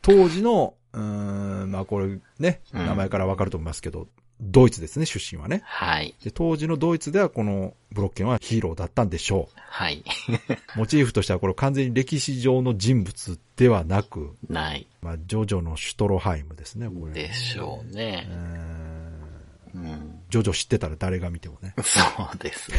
[0.00, 4.06] 当時の、うーん、まあこれね、うん名前からわかると思いますけど、
[4.42, 5.62] ドイツですね、出身はね。
[5.64, 6.14] はい。
[6.24, 10.04] で当時のドイツではこのブロッケンはヒーローだったんでしょはい。
[10.28, 10.32] う。
[10.78, 14.86] モチーフとしてはこれ完全に歴史上の人物ではなく、ない。
[15.00, 17.12] まあ、ジョジョのシュトロハイムですね、これ。
[17.12, 18.32] でしょうねう。
[18.32, 18.92] ーん
[19.74, 20.20] うん。
[20.28, 21.74] ジョジョ知ってたら誰が見てもね。
[21.82, 22.00] そ
[22.34, 22.78] うですね。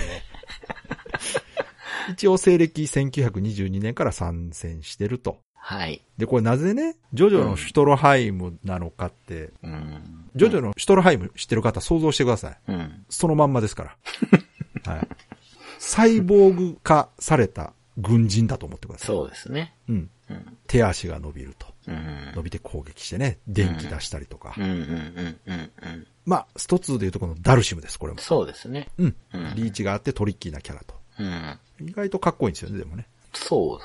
[2.11, 5.39] 一応西暦1922年から参戦してると。
[5.55, 6.01] はい。
[6.17, 10.22] で、これなぜね、ジョジョのシュトロハイムなのかって、うん。
[10.35, 12.57] ジョジョのシュトロハイム知ってる方想像してください。
[12.67, 13.05] うん。
[13.09, 13.95] そのまんまですから。
[14.93, 15.07] はい。
[15.79, 19.07] サイボーグ化された軍人だと思ってください。
[19.07, 19.75] そうですね。
[19.89, 20.09] うん。
[20.29, 20.57] うん。
[20.67, 21.67] 手足が伸びると。
[21.87, 22.31] うん。
[22.35, 24.53] 伸びて攻撃してね、電気出したりとか。
[24.57, 26.07] うんうんうんうんうん。
[26.25, 28.19] まあ、スト2でいうとこのダルシムです、これも。
[28.19, 28.89] そうですね。
[28.97, 29.15] うん。
[29.33, 30.95] うんリーチがあってトリッキーなキャラと。
[31.19, 31.59] うん。
[31.81, 33.07] 意外とかっこいいんですよね、でもね。
[33.33, 33.79] そ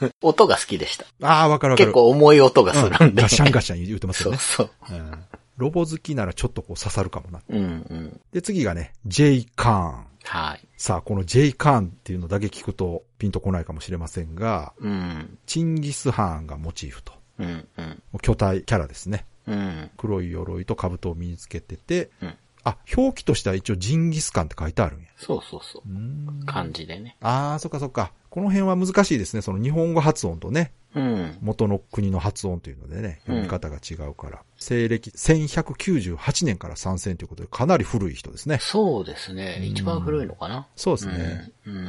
[0.00, 0.10] う。
[0.22, 1.06] 音が好きでした。
[1.22, 1.86] ああ、わかるわかる。
[1.86, 3.22] 結構重い音がするんで。
[3.22, 4.72] ガシャンガシャン言ってますよそうね。
[4.88, 4.98] そう。
[4.98, 5.24] うん
[5.62, 7.40] ロボ好きならちょっとこう刺さるかもな。
[7.48, 8.20] うんうん。
[8.32, 10.06] で、次がね、J カーン。
[10.24, 10.68] はい。
[10.76, 15.38] さあ、この J カーンっていうのだけ聞くとピンとこないかもしれませんが、うん。
[15.46, 17.12] チンギス・ハーンがモチーフと。
[17.38, 18.02] うんうん。
[18.22, 19.24] 巨体キャラですね。
[19.46, 19.90] うん。
[19.96, 25.08] 黒い鎧と兜を身につけてて、うんあ、表記としては一応ジンギスカンって書いてあるんや。
[25.16, 27.16] そうそうそうーん漢字でね。
[27.20, 28.12] ああ、そっかそっか。
[28.32, 29.42] この辺は難しいですね。
[29.42, 31.36] その日本語発音とね、うん。
[31.42, 34.40] 元の国の発音というのでね、うん読み方が違うから。
[34.56, 38.56] 西暦1198年から参戦ということで、かなり古い人ですね。
[38.58, 39.60] そうですね。
[39.62, 40.66] 一番古いのかな。
[40.76, 41.52] そうですね。
[41.66, 41.76] うん。
[41.76, 41.86] うん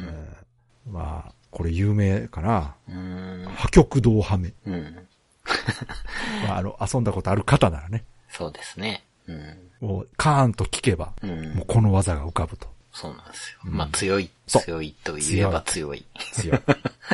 [0.90, 2.74] ーまあ、これ有名かな。
[2.90, 3.46] うん。
[3.56, 4.52] 破極道ハメ。
[4.66, 5.08] うん。
[6.46, 9.02] まあ、あの、遊んだことある方ならね、そうですね。
[9.26, 9.70] うん。
[9.80, 11.66] もう、カーンと聞けば、うんもう。
[11.66, 12.68] この技が浮かぶと。
[12.92, 13.58] そうなんですよ。
[13.64, 16.04] まあ強い、強いと言えば強い。
[16.32, 16.58] 強い。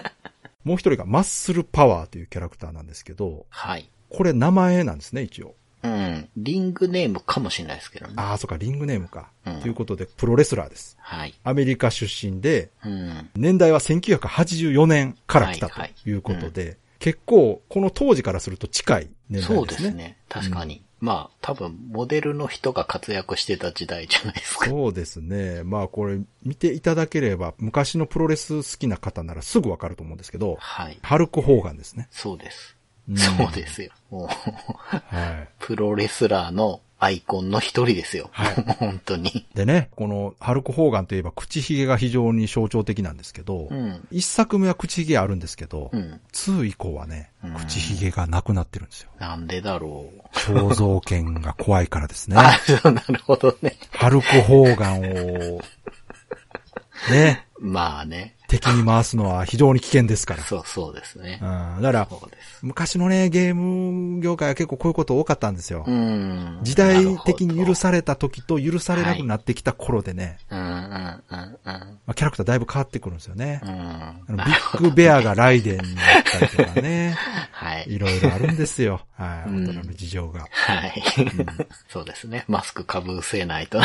[0.64, 3.88] もう一人がマッスルパワーというキャラクターなんですけど、はい。
[4.08, 5.54] これ名前なんですね、一応。
[5.82, 6.28] うん。
[6.36, 8.14] リングネームかもしれないですけどね。
[8.16, 9.30] ああ、そっか、リングネームか。
[9.46, 10.96] うんということで、プロレスラーです。
[11.00, 11.34] はい。
[11.44, 13.30] アメリカ出身で、うん。
[13.34, 19.56] 年代は1984年から来たとはいいうことで、結構、この当時からすると近い年代ですね。
[19.56, 20.16] そうですね。
[20.28, 20.82] 確かに。
[21.00, 24.66] まあ、多分、モデルの人が活躍してた時代じゃないですか。
[24.66, 25.62] そうですね。
[25.64, 30.98] まあこれ見ていただければ、昔のプロレス好きな方ならすぐわかると思うんですけど、はい。
[31.02, 32.08] ハルク・ホーガンですね。
[32.10, 32.76] そうです。
[33.08, 33.92] うんそうですよ。
[34.10, 35.48] もう、はい。
[35.58, 38.28] プロレスラーのアイコンの一人ですよ。
[38.32, 39.46] はい 本当に。
[39.54, 44.06] でね、このハルク・ホーガンといえば口ひげが非常に象徴的なんですけど、うん。
[44.10, 46.20] 一作目は口ひげあるんですけど、うん。
[46.32, 49.10] 2以降はねうん、口ひげがなくなってるんですよ。
[49.18, 50.36] なんでだろう。
[50.36, 52.36] 肖像権が怖いからですね。
[52.38, 53.76] あ、そうなるほどね。
[53.90, 55.60] ハルク・ホーガンを、
[57.10, 58.36] ね、 まあね。
[58.50, 60.42] 敵に回すのは非常に危険ですから。
[60.44, 61.40] そうそうですね。
[61.42, 62.08] うん、だから。
[62.62, 65.84] 昔のね、ゲーム業界は結構こういうこと多かったんですよ。
[65.86, 66.58] うん。
[66.62, 67.80] 時代的に許す。
[67.80, 71.62] された時と許されなくなってきた頃でね、うんうんうんうん。
[71.64, 73.62] まあ、キャラクターだいぶ変わってくるんですよね。
[74.28, 74.36] うん。
[74.36, 77.16] ビッグベアがライデンになったりとかね、
[77.80, 77.94] はい。
[77.94, 79.00] いろいろあるんですよ。
[79.12, 80.46] はい、うん大人の事情が。
[80.50, 81.02] はい。
[81.88, 82.44] そうですね。
[82.48, 83.80] マスクかぶせないと、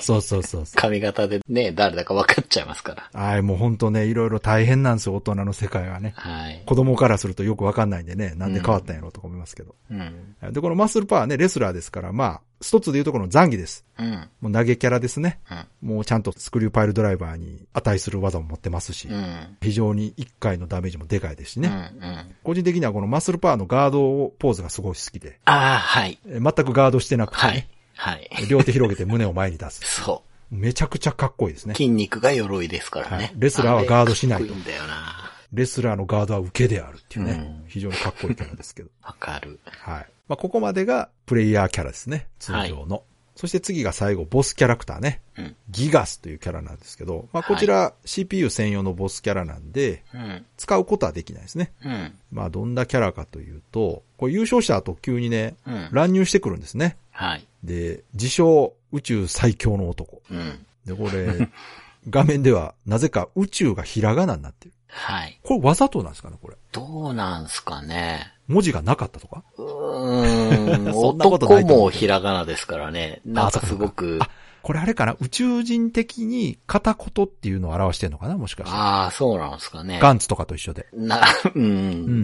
[0.00, 0.64] そうそうそう。
[0.74, 3.20] 髪型でね、誰だか分かっちゃいますから。
[3.20, 6.14] はい、もうほんとね、ね、いろいろ大変なんですよ、大人の世界はね。
[6.16, 6.62] はい。
[6.66, 9.74] 子供からするとよくわかんないんでね、なんで変わったんやろうとか思いますけど。
[9.90, 10.52] うん。
[10.52, 13.84] で、このマッスルパワーね、レスラーですから、まあ、一つで言うとこの残儀です。
[13.98, 14.28] うん。
[14.40, 15.40] もう投げキャラですね。
[15.82, 15.94] うん。
[15.94, 19.56] もうちゃんとスクリューパイルドライバーに値する技も持ってますし、うん。
[19.62, 21.62] 非常に1回のダメージもでかいですしうん。
[21.62, 21.92] ね。
[22.00, 22.34] うん。
[22.44, 26.18] 個人的にはこのマッスルパワーのガードポーズがすごい好きで、ああ、はい。
[26.26, 27.68] え全くガードしてなくて、はいね。
[27.94, 28.28] はい。
[28.48, 29.80] 両手広げて胸を前に出す。
[30.02, 31.68] そめちゃくちゃかっこいいですう。
[31.68, 31.74] ね。
[31.74, 33.32] 筋肉が鎧ですからはいね。
[33.36, 35.32] レスラーはガードしないかっこいいんだよな。
[35.52, 38.90] レスラーのガードは受けであるっていうね、うん非常にかっこいいキャラですけど。
[39.02, 39.60] わかる。
[39.64, 40.06] はい。
[40.30, 42.28] まあ、ここまでがプレイヤーキャラですね。
[42.38, 43.02] 通常の。
[43.34, 45.22] そして次が最後、ボスキャラクターね。
[45.36, 45.56] うん。
[45.70, 50.46] ギガスというキャラなんですけど、まあ、こちら CPU 専用のボスキャラなんで、うん。
[50.56, 51.72] 使うことはできないですね。
[51.84, 52.14] うん。
[52.30, 55.88] まあ、どんなキャラかというと、これ優勝した後急にね、うん。
[55.90, 56.96] 乱入してくるんですね。
[57.10, 57.44] はい。
[57.64, 60.22] で、自称宇宙最強の男。
[60.30, 60.64] うん。
[60.84, 61.48] で、これ、
[62.08, 64.74] 画面ではなぜか宇宙がひらがなになってる。
[64.90, 65.38] はい。
[65.42, 66.56] これわざとなんですかね、これ。
[66.72, 68.32] どうなんすかね。
[68.48, 69.44] 文字がなかったとか？
[69.56, 70.92] うーん。
[70.92, 73.20] そんなことない男と思うもひらがなですからね。
[73.24, 74.28] なんかすごく、あ、
[74.62, 75.16] これあれかな？
[75.20, 78.76] 宇宙人的に片言っていうのを表してんのかなもしかして。
[78.76, 80.00] ああ、そうなんですかね。
[80.02, 80.86] ガンツとかと一緒で。
[80.92, 81.22] な、
[81.54, 81.66] うん、う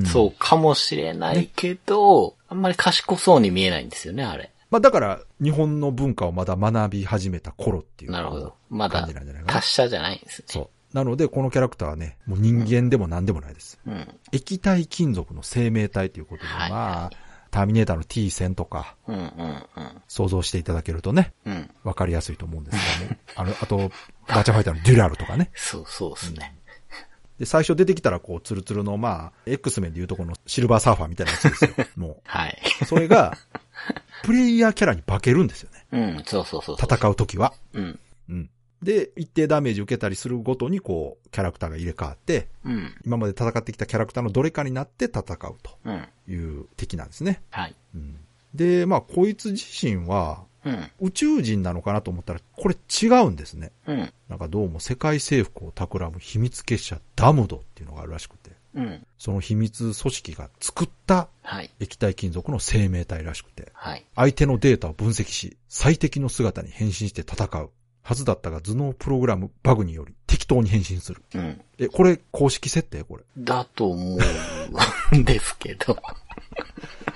[0.02, 4.50] んそうかもしれないけど、あんまり賢そうに見えないんですよね、あれ。
[4.68, 8.10] まあだから、日本の文化をまだ学び始めた頃っていう。
[8.10, 8.54] なるほど。
[8.68, 9.06] まだ
[9.46, 10.44] 達者じゃないんですね。
[10.48, 10.68] そう。
[10.96, 13.78] なので、このキャラクターはね、もう人間でも何でもないです。
[13.86, 14.08] うん。
[14.32, 17.10] 液体金属の生命体ということで、はいまあ、
[17.50, 19.22] ターミネーターの T 戦とか、うん、うん、
[19.76, 20.02] うん。
[20.08, 21.70] 想像していただけるとね、うん。
[21.84, 23.16] わかりやすいと思うんですけども。
[23.36, 23.76] あの、あと、
[24.26, 25.50] バーチャファイターのデュラルとかね。
[25.54, 26.56] そう、そうですね。
[27.38, 31.70] で、最初出てきたら、こう、ツルツルの、まあ、X 面でいうとこのシルバーサーファーみたいなやつですよ。
[31.96, 32.58] もはい。
[32.80, 32.84] う。
[32.86, 33.36] それが、
[34.22, 35.84] プレイヤーキャラに化けるんですよね。
[35.92, 36.88] うん、そうそうそうそう。
[36.90, 37.52] 戦うときは。
[37.74, 38.00] うん。
[38.30, 38.50] うん。
[38.82, 42.94] で、一定ダメージ受けたりするごとに、こう、キャラクターが入れ替わって、うん。
[43.04, 45.24] 今まで戦ってきたキャラクターのどれかになって戦う
[45.62, 46.08] とうん。
[46.28, 47.42] いう敵なんですね。
[47.50, 47.74] はい。
[47.94, 48.18] うん、
[48.54, 50.90] で、まあ、こいつ自身は、うん。
[51.00, 53.70] 宇宙人なのかなと思ったら、これ違うんですね。
[53.86, 54.12] うん。
[54.28, 59.06] なんかどうも世界征服を企む秘密結社ダムドっていうのがあるらしくて、うん。
[59.18, 61.70] その秘密組織が作ったはい。
[61.80, 64.04] 液体金属の生命体らしくて、はい。
[64.16, 67.70] 相手のデータを分析し、最適の姿に変身して戦う。
[68.06, 71.22] はずだったが頭脳プログラムバグにより適当に変身する。
[71.34, 71.60] うん。
[71.76, 73.02] え、これ公式設定？
[73.02, 73.24] これ。
[73.36, 74.18] だと思
[75.12, 75.96] うんですけど。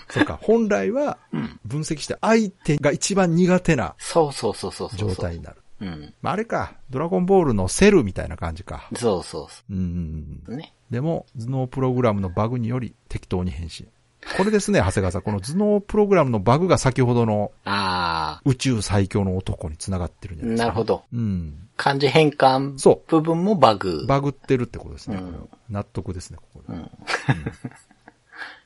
[0.08, 1.60] そうか、本来はうん。
[1.64, 4.90] 分析して相手が一番苦手なそうそうそうそう。
[4.96, 5.62] 状態になる。
[5.80, 6.14] うん。
[6.22, 8.88] まあ、あれか、ドラゴンボールのセルみたいな感じか。
[8.96, 10.56] そうそうそうんうん。
[10.56, 10.74] ね。
[10.90, 13.86] でも、頭脳プログラムのバグにより適当に変身。
[14.36, 15.22] これですね、長谷川さん。
[15.22, 20.64] この頭脳プログラムのバグが先ほどのあ宇宙最強の男に繋がってるんじゃあ、ないですか。
[20.66, 21.02] なるほど。
[21.12, 21.68] うん。
[21.76, 24.02] 漢字変換そ部分もバグ。
[24.04, 24.06] う。
[24.06, 25.16] バグってるってことですね。
[25.16, 26.74] うん納得ですね、ここで。
[26.74, 26.90] うん。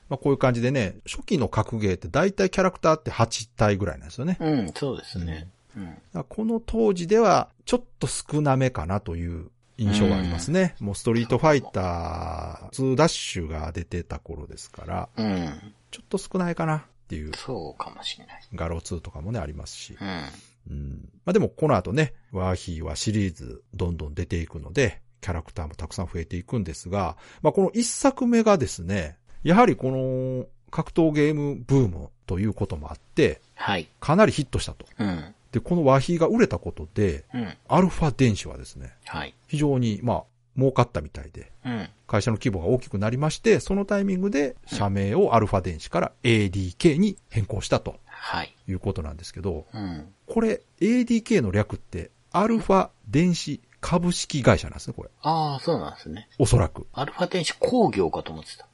[0.09, 4.37] まあ、こういう感じでね、初期の格ゲーって大体キャラクターって8体ぐらいなんですよね。
[4.39, 5.47] うん、そうですね。
[5.77, 5.79] う
[6.19, 6.23] ん。
[6.27, 10.75] この当時ではちょっと少なめかなという印象がありますね。
[10.79, 15.73] もうストリートファイター2ダッシュが出てた頃ですから、うん。
[15.91, 18.41] ちょっと少ないかなっていうそうかもしれない。
[18.53, 19.97] ガロ2とかもね、ありますし。
[19.99, 20.21] うん。
[20.69, 21.09] うん。
[21.25, 33.87] まあでもこの後ね、ワーヒーはシリーズどんどん出ていくので、キャラクターもたくさん増えていくんですが、まあこの一作目がですね、やはりこの格闘ゲームブームということもあって、はい。
[33.99, 34.85] かなりヒットしたと。
[34.99, 35.35] うん。
[35.55, 37.57] で、このワーヒーが売れたことで、うん。
[37.69, 39.33] アルファ電子はですね、はい。
[39.47, 40.23] 非常に、まあ、
[40.57, 41.89] 儲かったみたいで、うん。
[42.07, 48.53] 会社の規模が大きくなりまして、そのタイミングで社名をアルファ電子から ADK に変更したとはい。
[48.67, 50.13] いうことなんですけど、うん。
[50.27, 55.09] これ ADK の略ってアルファ電子株式会社なんですね、これ。
[55.21, 56.27] ああ、そうなんですね。
[56.37, 56.85] おそらく。
[56.91, 58.67] アルファ電子工業かと思ってた。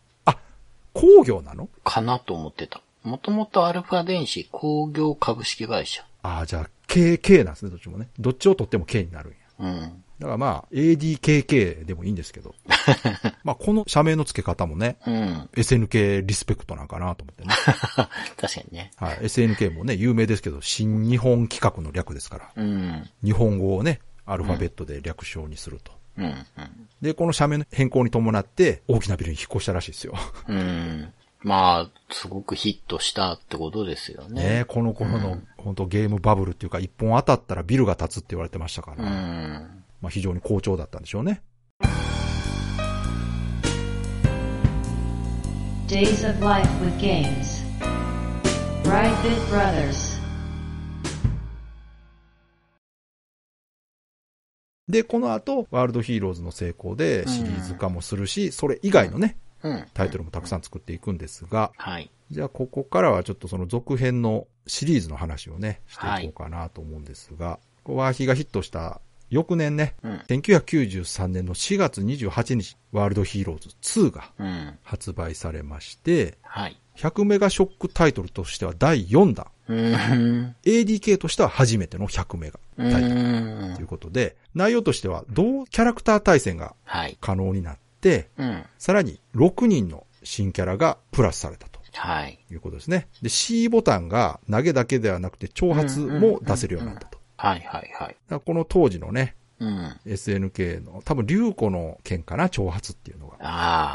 [0.94, 1.70] 工業なの？
[1.86, 2.82] かなと思ってた。
[3.04, 6.06] もともとアルファ電子工業株式会社。
[6.22, 8.10] ああ、じゃあ KK なんですね、どっちもね。
[8.20, 9.38] どっちを取っても K になるんや。
[9.60, 10.04] うん。
[10.20, 12.54] だからまあ、ADKK でもいいんですけど。
[13.44, 15.50] まあ、この社名の付け方もね、うん。
[15.54, 17.50] SNK リスペクトなんかなと思ってね。
[18.38, 18.92] 確かにね。
[18.98, 19.18] はい。
[19.22, 22.52] SNK もね、有名ですけど、新日本企画の略ですから。
[22.56, 23.10] うん。
[23.24, 25.92] 日本語をね、アルファベットで略称にすると。
[26.18, 26.26] うん。
[26.26, 26.44] うん。
[27.02, 30.14] で、この社名の変更に伴って、大きなビルに引っ越したらしいですよ。
[30.48, 31.14] うん。
[31.44, 34.60] まあ、すごくヒットしたってことですよね。
[34.60, 39.84] ねこの頃の、本当ゲームバブルっていうか、一本当たったらビルが立つって言われてましたから、うん。
[40.02, 41.42] まあ非常に好調だったんでしょうね。
[45.88, 47.66] Days of Life with Games.
[48.84, 50.22] Brightbit Brothers.
[54.88, 59.51] で、この後、ワールドヒーローズの成功でシリーズ化もするし、それ以外のね、うん。
[59.94, 62.10] タイトルもたくさん作っていくんですが、はい。
[62.32, 70.14] じゃあここからはちょっとその続編のシリーズの話をね、していこうかなと思うんですが、ワーヒーがヒットした翌年ね、うん。
[70.28, 74.78] 1993年の4月28日、ワールドヒーローズ2がうん。
[74.84, 76.78] 発売されまして、はい。
[76.98, 79.48] 100メガショックタイトルとしては第4弾。
[79.70, 80.56] うん。
[80.64, 87.18] ADK としては初めての100メガタイトルうんということで、内容としては同キャラクター対戦がはい。
[87.22, 87.82] 可能になって、
[88.38, 88.64] うん。
[88.78, 92.40] さらに6人の新キャラがプラスされたとはい。
[92.50, 93.08] いうことですね。
[93.22, 97.20] で、C ボタンが投げだけではなくて挑発も出せるようになったと。
[97.38, 98.08] はいはいはい。
[98.08, 100.00] だからこの当時のね、うん。
[100.06, 103.38] SNK の多分竜子の剣かな、挑発っていうのが。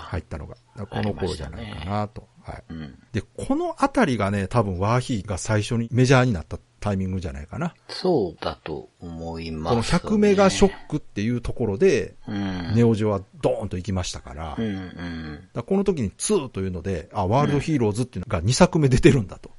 [0.09, 0.57] 入ったのが、
[0.89, 2.29] この頃じゃないかなと。
[2.43, 2.65] はい。
[2.69, 2.99] うん。
[3.13, 7.75] で、このあたりがね、多分ワーヒーが最初にメジャーになったタイミングじゃないかな。
[7.89, 10.01] そうだと思います、ね。
[10.01, 12.75] この100メガショックっていうところで、うん。
[12.75, 15.49] ネオジオはドーンと行きましたから、うんうん。
[15.55, 19.51] らこの時に2というので、あ、ワールドヒーローズっていうのが2作目出てるんだと。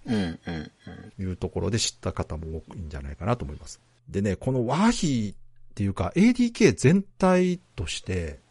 [1.20, 3.82] いうところで知った方も多いんじゃないかなと思います。
[4.10, 5.36] でね、このワーヒーっ
[5.76, 8.47] ていうか ADK 全体としてうん。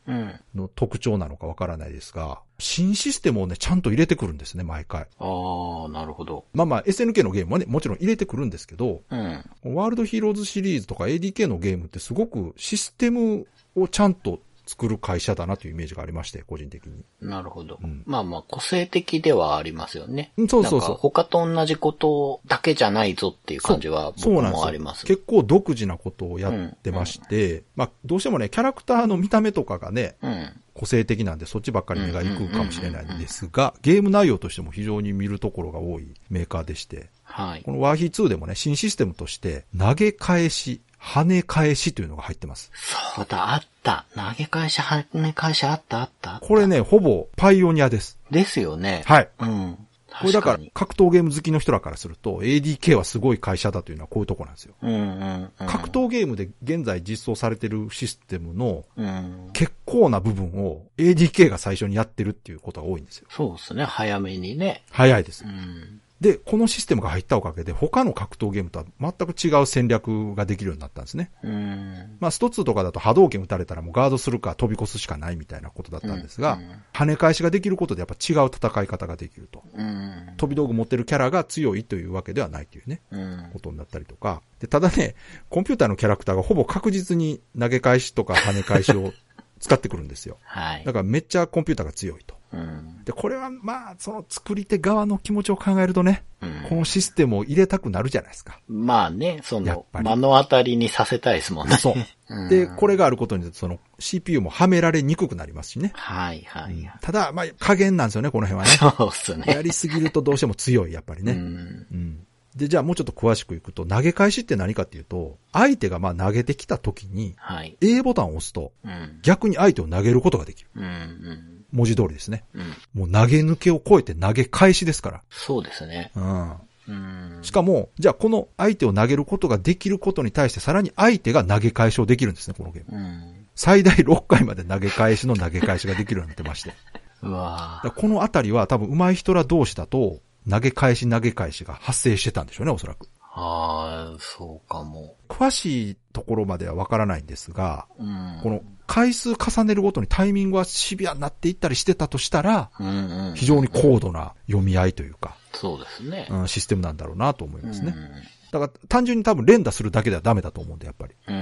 [0.55, 5.07] の特徴なのかわからないですが、新システムをね、ちゃんと入れてくるんですね、毎回。
[5.19, 6.45] ああ、なるほど。
[6.55, 9.45] まあまあ SNK のゲームはね、もちろん入れてくるんですけど、うん。
[9.65, 17.05] ワールドヒーローズシリーズとか ADK のゲームってすごくシステムをちゃんと作る会社だなというイメージがありまして、個人的に。
[17.21, 17.79] なるほど。
[17.83, 20.33] うんまあまあ、個性的ではありますよね。
[20.37, 25.07] うんそうそうそう他と同じことだけじゃないぞっていう感じは僕そうなんですよもあります。
[25.07, 30.53] 結構独自なことをやってまして、まあどうしてもね、キャラクターの見た目とかがね、うん。
[30.77, 37.73] 個性的なんでそっちばっかり目が行くかもしれないんですが、ゲーム内容としても非常に見るところが多いメーカーでして、はいこ。
[37.73, 42.73] のワーヒー2でもね、新システムとして投げ返し、跳ね返しというのが入ってます。
[43.15, 44.07] そうだ、あった。
[44.17, 46.41] 投げ返し、跳ね返しあった、あった。
[46.43, 48.19] これね、ほぼパイオニアです。
[48.33, 49.05] ですよね。
[49.07, 49.29] はい。
[49.39, 49.79] うん。
[50.21, 50.59] これだから。
[50.75, 54.75] 格闘ゲーム好きの人らからすると ADK はすごい会社だというのはこういうとこなんですよ。
[54.83, 55.67] うんうんうん。
[55.67, 59.51] 格闘ゲームで現在実装されてるシステムのうん。
[59.53, 63.29] 結構な部分を ADK が最初にやってるっていうことが多いんですよ。
[63.31, 63.85] そうですね。
[63.85, 64.83] 早めにね。
[64.91, 65.49] 早いですう。
[65.49, 66.01] ん。
[66.21, 71.31] で、このシステムが入ったおかげで他の格闘ゲームとは全く違う戦略ができるようになったんですね。
[71.43, 72.17] うん。
[72.21, 79.63] まあ、スト2とかだと波動拳打たれたらもうガードするか飛び越すしかないみたいなことだったんですが、うん跳ね返しができることでやっぱ違う戦い方ができると。
[79.75, 80.33] うん。
[80.39, 83.03] 飛び道具持ってるキャラが強いというわけではないというね。
[83.11, 83.51] うん。
[83.53, 84.41] ことになったりとか。
[84.61, 85.15] で、ただね、
[85.51, 89.13] コンピューターのキャラクターがほぼ確実に投げ返しとか跳ね返しを
[89.61, 90.39] 使ってくるんですよ。
[90.45, 90.95] はいだ。
[90.95, 92.36] からめっちゃコンピューターが強いと。
[92.53, 93.05] うん。
[93.05, 98.61] で、これはまあ、その作り手側の気持ちを考えるとね、うんこのシステムを入れたくなるじゃないですか。
[98.69, 101.77] まあね、その、やっぱり目の当たりにさせたいですもんね。
[101.77, 101.95] そう。
[102.29, 105.93] うんで、これがあることによって、その CPU もはめられにくくなりますしね。
[105.95, 106.93] はいはいはい。
[107.01, 108.77] ただ、まあ、加減なんですよね、この辺はね。
[108.97, 109.63] そうっすやね。
[109.63, 111.33] りすぎるとどうしても強い、やっぱりね。
[111.33, 111.39] うん。
[111.39, 112.27] うん。
[112.57, 117.77] で、じゃあもうちょっと詳しくいくと、投げ返しって何かっていうと、相手がまあ投げてきた時に、はい。
[117.83, 119.21] A ボタンを押すと、うん。
[119.23, 120.71] 逆に相手を投げることができる。
[120.75, 121.56] うん。
[121.77, 121.79] うん。
[121.79, 122.45] 文字通りですね。
[122.55, 122.75] うん。
[122.95, 126.11] もう投げ抜けを超えて投げ返しですかそうですね。
[126.15, 126.23] ら。
[126.23, 126.55] うん。
[126.89, 127.39] うん。
[127.43, 132.97] しかも、じゃあこの相手を投げることができることに対してさらに相手が投げ返しをできるんですね、このゲーム。
[132.97, 133.47] うん。
[133.55, 136.75] 最大6回まで投げ返しの投げ返しができるようになってまして。
[137.23, 143.09] うわこのあたりは多分上手い人ら同士だと、投げ返し投げ返しが発生してたんでしょうね、おそらく。
[143.39, 145.15] ああ、そうかも。
[145.29, 148.41] 詳しいところまではわからないんですが、うん。
[148.43, 153.35] この回数重ねるごとにタイミングはシビアになっていったりしてたとしたら、うんうん。
[153.35, 156.29] 非常に高度な読み合いというか、そうですね。
[156.31, 157.93] うん、システムなんだろうなと思いますね。
[157.95, 161.15] うんだから単純に多分連打するだけではダメだと思うんで、やっぱり。
[161.27, 161.37] うん。
[161.37, 161.39] う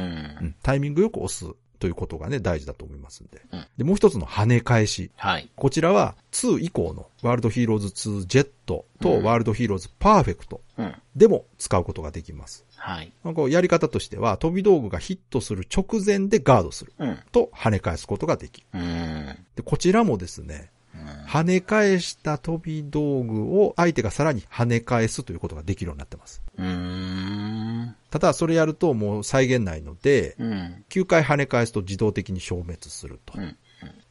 [0.47, 3.43] ん、タイミングよく押すということがね、大事だと思いますんで。
[3.53, 5.11] うんで、もう一つの跳ね返し。
[5.17, 5.51] はい。
[5.55, 10.95] こちらは2以降のワールドヒーローズ2ジェットとうんワールドヒーローズパーフェクトうん。
[11.15, 12.65] でも使うことができます。
[12.77, 13.13] はい。
[13.23, 17.19] こうやり方としては飛び道具がヒットする直前でガードするうん。
[17.33, 18.67] と跳ね返すことができる。
[18.73, 19.37] うん。
[19.57, 20.74] で、こちらもですね、うん
[21.27, 26.43] 跳ね返した飛び道具を相手がさらに跳ね返すということができるようになってます。
[28.11, 30.85] ただそれやるともう再現ないので、うん。
[30.89, 33.57] 9回跳ね返すと自動的に消滅するとうん。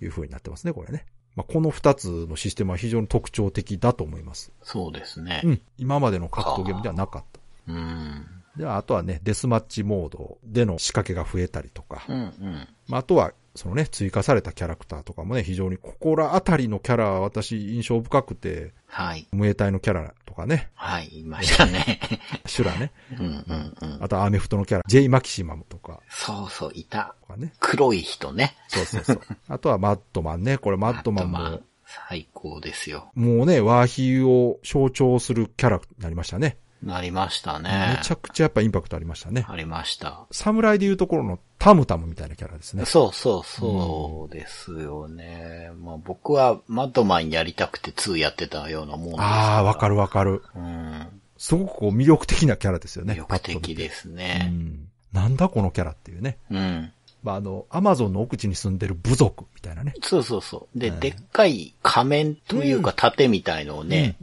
[0.01, 1.05] いう風になってますね、これね。
[1.35, 4.51] まあ、この2つのシステムは非常に特徴的だと思います。
[4.61, 5.51] そうですねう。
[5.51, 5.61] ん。
[5.77, 7.73] 今までの格闘ゲームではなかった。
[7.73, 8.25] うん。
[8.57, 12.15] では、あとはね、デスマッチモードでの仕掛けが増えたりとか、うん。
[12.15, 12.67] うん。
[12.87, 19.27] まあ、あとはそのね、追加されたキャラクターとかもね、非常にここらあたりのキャラは私印象深くて、はい。
[19.31, 21.99] ムエタイのキャラとかね、はい、いましたね。
[22.45, 24.03] シュラね、うんうんうん。
[24.03, 27.15] あとアメフトのキャラ、ジェイ・マキシマムとか、そうそう、いた。
[27.21, 27.53] とかね。
[27.59, 28.55] 黒い人ね。
[28.67, 29.21] そうそうそう。
[29.47, 33.11] あとはマッドマンね、これマッドマンも最高ですよ。
[33.13, 36.57] もうね、ワーヒーを象徴するキャラになりましたね。
[36.83, 37.95] なりましたね。
[37.97, 39.45] めちゃくちゃやっぱインパクトありましたね。
[39.47, 40.25] ありました。
[40.31, 42.85] 侍でいうところのタムタムみたいなキャラですね。
[42.85, 45.71] そうそうそうですよね。
[45.81, 49.95] まあ僕はマッドマンやりたくて2やってたようなもんですからああ、わかる。
[49.95, 50.43] るわかる。
[50.55, 51.07] うん。
[51.37, 53.13] すごくこう魅力的なキャラですよね。
[53.13, 54.51] 魅力的ですうね。
[54.51, 54.87] ん。
[55.13, 56.37] なんだこのキャラっていうね。
[56.51, 56.91] うん。
[57.21, 59.93] まあ、あの、アマゾンの奥地に住んでる部族みたいなね。
[60.03, 60.79] そうそうそう。
[60.79, 64.15] で、うんでっかい仮面というか盾みたいのをね。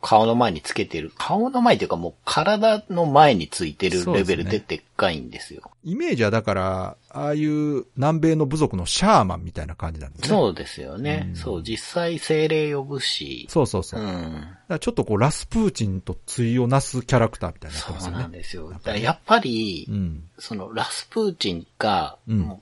[0.00, 1.12] 顔の前につけてる。
[1.18, 5.70] 顔の前というかもう体の前についてるレベルでででっかいんですよ。
[5.82, 10.28] イメージはだから、ああいう南米の部族のシャーマンみたいな感じなんですね。
[10.28, 11.28] そうですよね。
[11.30, 13.46] うんそう、実際精霊呼ぶし。
[13.48, 14.00] そうそうそう。
[14.00, 14.58] うだかん。
[14.68, 18.12] らちょっとこう、ラスプーチンと対をなすキャラクターみたいになってますそう。
[18.12, 18.72] なんですよ。
[18.84, 20.24] だやっぱり、うん。
[20.38, 22.18] そのラスプーチンが、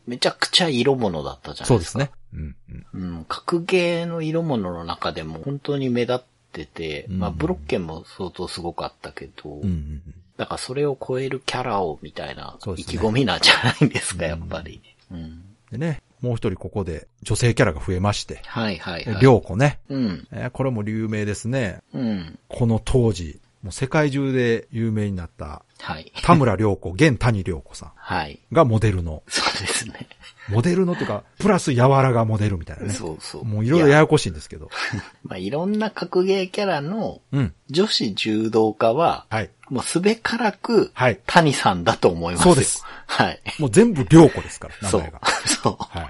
[0.07, 1.67] めちゃくちゃ色物だったじゃないでか。
[1.67, 2.11] そうですすね。
[2.33, 2.57] うん、
[2.95, 3.17] うん。
[3.17, 6.21] うん、格ゲーの色物の中でも本当に目立っ
[6.53, 10.03] てて、うんまあブロッケンも相当すごかったけど、うん、うん。
[10.37, 14.81] だからそれを超えるキャラをみたいな意気込みなんじゃないですか、やっぱり。
[15.11, 15.43] うん。
[15.71, 19.21] でね、もう一人ここで女性キャラが増えまして、はいはいはい。
[19.21, 19.81] りょうこね。
[19.89, 20.29] うん。
[20.33, 21.81] えーこれも有名ですね。
[21.93, 22.39] うん。
[22.49, 26.13] この当時、もう世界中で有名になったはい。
[26.23, 28.41] 田村良子、現谷良子さんはい。
[28.53, 30.09] がモデルの、そうですね。
[30.49, 32.93] モデルのっていうか、プラス柔らがモデルみたいなね。
[32.93, 33.45] そうそう。
[33.45, 34.71] もういろいろややこしいんですけど。
[35.23, 37.55] まあいろんな格ゲーキャラのうん。
[37.69, 39.51] 女子柔道家は、はい。
[39.69, 41.21] もうすべからく、はい。
[41.27, 42.55] 谷さんだと思いますよ。
[42.55, 42.83] そうです。
[43.07, 43.41] はい。
[43.59, 45.21] もう全部良子ですから、名そう前が。。
[45.47, 45.77] そう。
[45.99, 46.09] はい。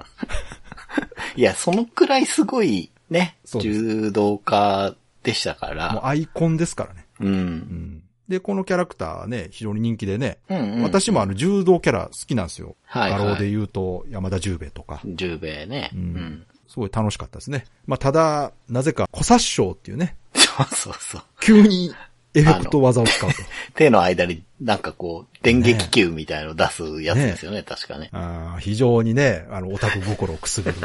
[1.40, 6.06] いや、そのくらいすごいね、柔道家でしたかもうら。
[6.06, 7.06] アイコンですからね。
[7.20, 7.26] う。
[7.26, 8.02] うんん。
[8.28, 10.82] で、このキャラクターはね、非常に人気でね、うん、うん。
[10.82, 12.76] 私もあの柔道キャラ好きなんですよ。
[12.84, 15.00] はいはい画廊で言うと山田十兵衛とか。
[15.04, 15.90] 十兵衛ね。
[15.94, 16.46] ううんん。
[16.68, 17.64] すごい楽しかったですね。
[17.86, 21.22] まあ、ただ、なぜか、小殺傷っていうね、そうそうそう。
[21.40, 21.94] 急に
[22.34, 23.36] エフェクト技を使うと。
[23.74, 28.10] 手の間になんかこう、電撃球みたいの出すやつですよね、確かね。
[28.12, 30.76] あー非常にね、あの、オタク心をくすぐる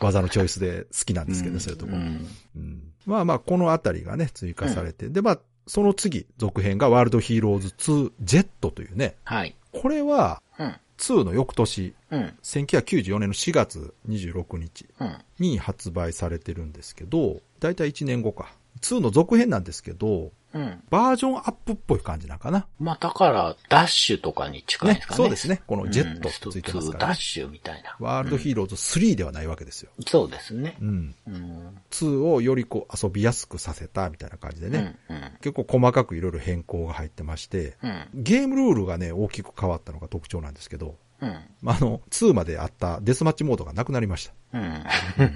[0.00, 1.98] 技のチョイスで好きなんですけど、そういうところ。
[1.98, 2.26] ん。
[2.56, 5.38] うんまあまあ、このあたりがね、追加されて、で、まあ、
[5.68, 9.54] その次、続編がワールドヒーローズ2ジェットというね、はい。
[9.72, 10.74] これはうん。
[10.96, 12.38] 2の翌年、うん。
[12.42, 15.18] 1994年の4月26日うん。
[15.38, 18.52] に発売されてるんですけど、だいたい1年後か。
[18.80, 20.82] 2の続編なんですけど、うん。
[20.90, 22.66] バージョンアップっぽい感じなんかな。
[22.78, 25.16] まあだから、ダッシュとかに近いですかね。
[25.16, 25.62] そうですね。
[25.66, 27.96] このジェットうんついてますから、ダッシュみたいな。
[28.00, 29.90] ワールドヒーローズ3ではないわけですよ。
[30.06, 30.84] そうですねう。
[30.84, 31.14] ん。
[31.26, 31.78] うん。
[31.90, 34.96] 2をよりこう遊びやすくさせたみたいな感じでね。
[35.08, 35.32] うん。
[35.40, 38.08] 結構細かくいろいろ変更が入ってまして、うん。
[38.14, 41.36] ゲームルールがね、大きく変わったのが特徴なんですけど、うん。
[41.62, 44.58] まあ、あの、2まであったデスマッチモードがなくなりました。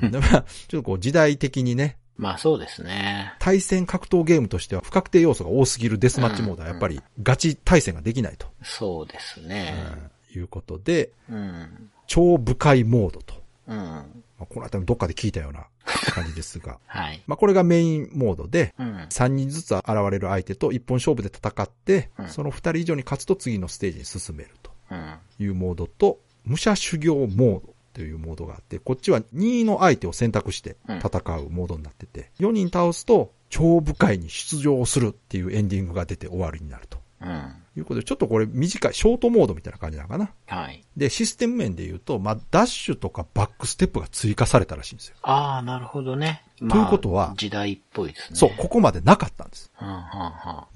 [0.02, 0.10] うん。
[0.10, 3.34] でまあ、ちょっとこう時代的にね、まあそうですね。
[3.38, 9.74] 対戦格闘ゲームとしては不確定要素が多すぎるデスマッチモードはやっぱりガチ対戦ができないと、そうですね。
[9.96, 11.90] うんいうことで、うん。
[12.06, 13.34] 超深いモードと。
[13.68, 13.76] うん。
[13.76, 14.06] ま
[14.40, 15.66] あ、このあたりもどっかで聞いたような
[16.14, 16.78] 感じですが。
[16.86, 17.22] はい。
[17.26, 18.96] まあ、これがメインモードで、うん。
[19.10, 25.14] 3人ずつ現れる相手と一本勝負で戦って、うんその2人以上に勝つと次のステージに進めるとうん。
[25.38, 37.54] いうモードと、武者修行モードというモードがあって、こっちは2の相手を選択して戦うモードになってて、4人倒すと超部会に出場するっていうエンディングが出て終わりになるとうん。
[37.76, 40.30] いうことで、ちょっとこれ短い、ショートモードみたいな感じなのかな。
[40.46, 40.84] はい。
[40.96, 45.16] で、システム面で言うと、まあ、ダッシュとかバックステップが追加されたらしいんですよ。
[45.22, 46.42] ああ、なるほどね。
[46.58, 48.36] ということは時代っぽいですね。
[48.36, 49.72] そう、ここまでなかったんです。
[49.80, 50.00] うん、うん、うん。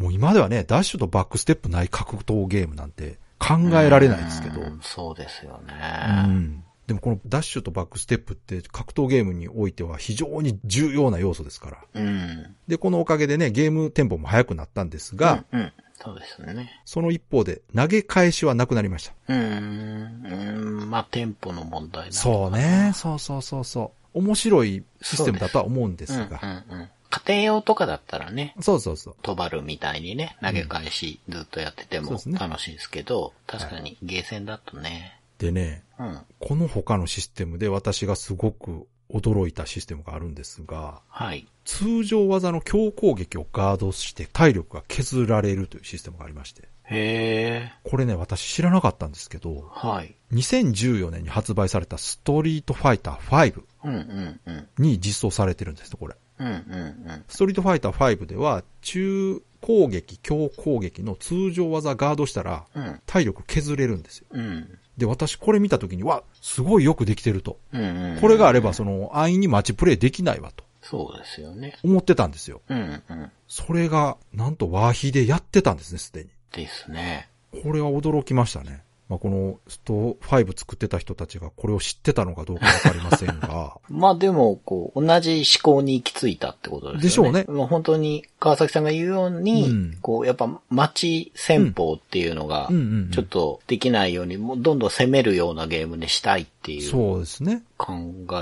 [0.05, 5.75] もう今ではね、ダッシュとバックステップない格闘ゲームなんて考えられないですけど、うんそうですようね。
[6.23, 11.79] んでもこのダッシュとバックステップって格闘ゲームにおいては非常に重要な要素ですから。
[11.95, 12.57] うん。
[12.69, 15.73] で、このおかげでね、ゲームテンポも速くなったんですが、うん、うん。
[15.95, 16.81] そうですね。
[16.85, 19.15] その一方で投げ返しはなくなりました。
[19.29, 20.91] うーん。
[20.91, 22.93] まあ、テンポの問題なそうね。
[22.95, 24.19] そうそうそうそう。
[24.19, 26.41] 面白いシステムだとは思うんですうん、が。
[26.71, 26.89] うん、うん。
[27.11, 29.17] 家庭用とかだったらね、そうそうそう。
[29.23, 36.21] トバルみたいにね、投げ返しずっとやってても楽しいですけど、確かにゲーセンだとね、でね、うん。
[36.39, 41.47] この他のシステムで私がすごく驚いたシステムがあるんですが、はい。
[41.65, 46.69] 通常技の強攻撃をガードして体力が削られるというシステムがありまして。
[46.85, 47.73] へえ。
[47.83, 50.15] これね、私知らなかったんですけど、はい。
[50.33, 54.69] 2014年に発売されたストリートファイター5うんうんうん。
[54.79, 56.17] に実装されてるんですね、これ。
[56.39, 56.57] うんうんう
[57.13, 57.25] ん。
[57.29, 63.01] ストリートファイター5では、中攻撃、強攻撃の通常技ガードしたら、うん。
[63.07, 64.27] 体力削れるんですよ。
[64.31, 64.79] うん。
[64.97, 67.59] で、私これ見た時に、わ、すごいよくできてると。
[67.73, 68.21] うんうん。
[68.21, 71.77] これがあれば、その、安易にマッチプレイできないわとそうですよね。
[71.83, 72.63] 思ってたんですよ。
[72.69, 73.31] うんうん。
[73.49, 76.31] それが、なんとワーヒでやってたんですね、すでに。
[76.53, 77.29] ですね。
[77.63, 78.83] これは驚きましたね。
[79.09, 87.33] まあ、このスト5作ってた人たちがこれを知ってたのかどうかわかりませんが、 まあでも、こう、同じ思考に行き着いたってことですよね。
[87.33, 92.69] でしょうねもう本当に、川崎さんが言うように、うんこう、やっぱ、街戦法っていうのが
[93.13, 97.63] ちょっとできないように、もうどんどん攻めるようなゲームにしたいっていうそうですね。
[97.79, 97.95] 考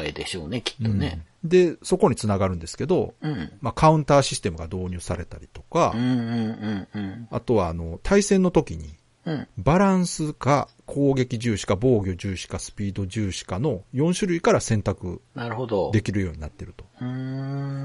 [0.03, 1.13] えでしょうね、きっとね。
[1.15, 3.53] うんで、そこにつながるんですけど、うん。
[3.61, 7.29] まあ、カウンターシステムが導入されたりとか、うんうんうんうん。
[7.31, 8.95] あとは、あの、対戦の時に、
[9.25, 9.49] うん。
[9.59, 15.23] バランスか攻撃重視か防御重視かスピード重視かの4種類から選択。
[15.93, 16.85] できるようになってると。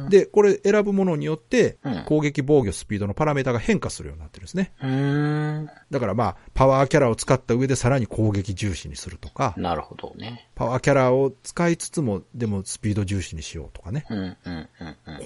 [0.09, 4.71] で、これ選ぶものによってうん、攻撃防御スピードのパラメータが変化するようになってるんですね。
[5.89, 10.49] だからまあ、パワーキャラを使った上でさらに攻撃重視にするとか、なるほどね。
[10.55, 14.05] パワーキャラを使いつつも、でもスピード重視にしようとかね。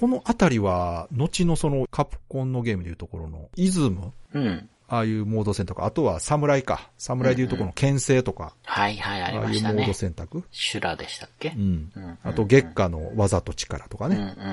[0.00, 4.68] このあたりは、後のそのカプコンのゲームでいうところのイズムうん。
[4.88, 5.84] ああいうモード選択。
[5.84, 6.90] あとは侍か。
[6.98, 9.92] 侍でいうところの牽制とか、はいはい、ありあましたねあいうモード。
[9.94, 10.44] 選択。
[10.50, 11.54] 修羅でしたっけ？
[11.56, 12.18] うんうんうん。
[12.22, 14.34] あと月下の技と力とかうんうんね。
[14.36, 14.48] うん。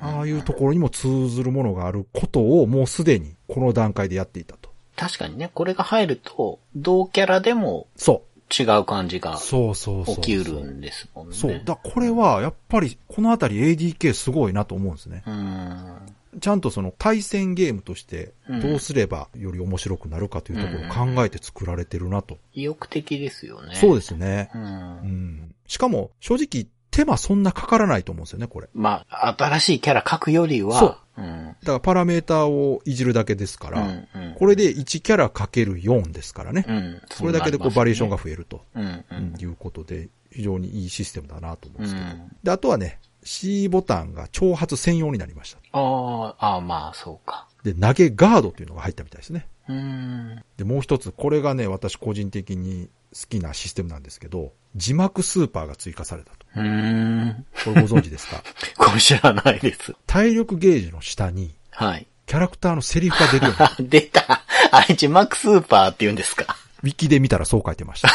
[0.00, 4.70] ああいうところにも通ずるものがあることをもうすでにこの段階でやっていたと。
[4.96, 8.22] 確かにね、これが入ると、同キャラでもそ
[8.56, 9.38] 違う感じがう。
[9.38, 10.16] そうそうそう。
[10.16, 11.36] 起きうるんですもんね。
[11.36, 11.62] そう。
[11.64, 15.22] だこれは、やっぱり、このあたり ADK すごいなと思うんですね。
[15.26, 16.13] うーん。
[16.40, 22.38] ちゃんとその対戦ゲームとしてうん、どうすればより面白くなるかというところを考えて作られてるなと。
[22.52, 23.74] 意欲的ですよね。
[23.74, 24.50] そうですね。
[24.54, 24.58] う。
[24.58, 25.54] うんん。
[25.66, 28.68] しかも、正直、手間そんなかからないと思うんですよね、これ。
[28.74, 31.56] まあ、新しいキャラ描くよりは、そううん。
[31.60, 36.64] だからパラメーターをいじるだけですから、うんうんこれで1キャラかける4ですからね。
[36.68, 37.02] うん。
[37.08, 42.06] それだけでこうバリエーションが増えると、うんいうことで、非常にいいシステムだなと思うんうですけど。
[42.06, 42.36] ん。
[42.42, 45.58] で、あとはね、C ボタンが挑発専用になりました。
[45.72, 47.46] ああ、まあ、そうか。
[47.64, 49.46] で、投げガードっていうのが入ったみたいですね。
[49.68, 50.44] うーん。
[50.56, 56.38] で、もう一つ、これがね、私個人的に好きなシステムなんですけど、字幕スーパーが追加されたと。
[56.56, 57.46] うーん。
[57.64, 58.42] これご存知ですか？
[58.76, 59.94] これ知らないです。
[60.06, 62.06] 体力ゲージの下に、はい。
[62.26, 63.72] キャラクターのセリフが出るようになる。
[63.72, 64.42] あ、 出た。
[64.70, 66.56] あれ、字幕スーパーって言うんですか？
[66.82, 68.08] ウィキで見たらそう書いてました。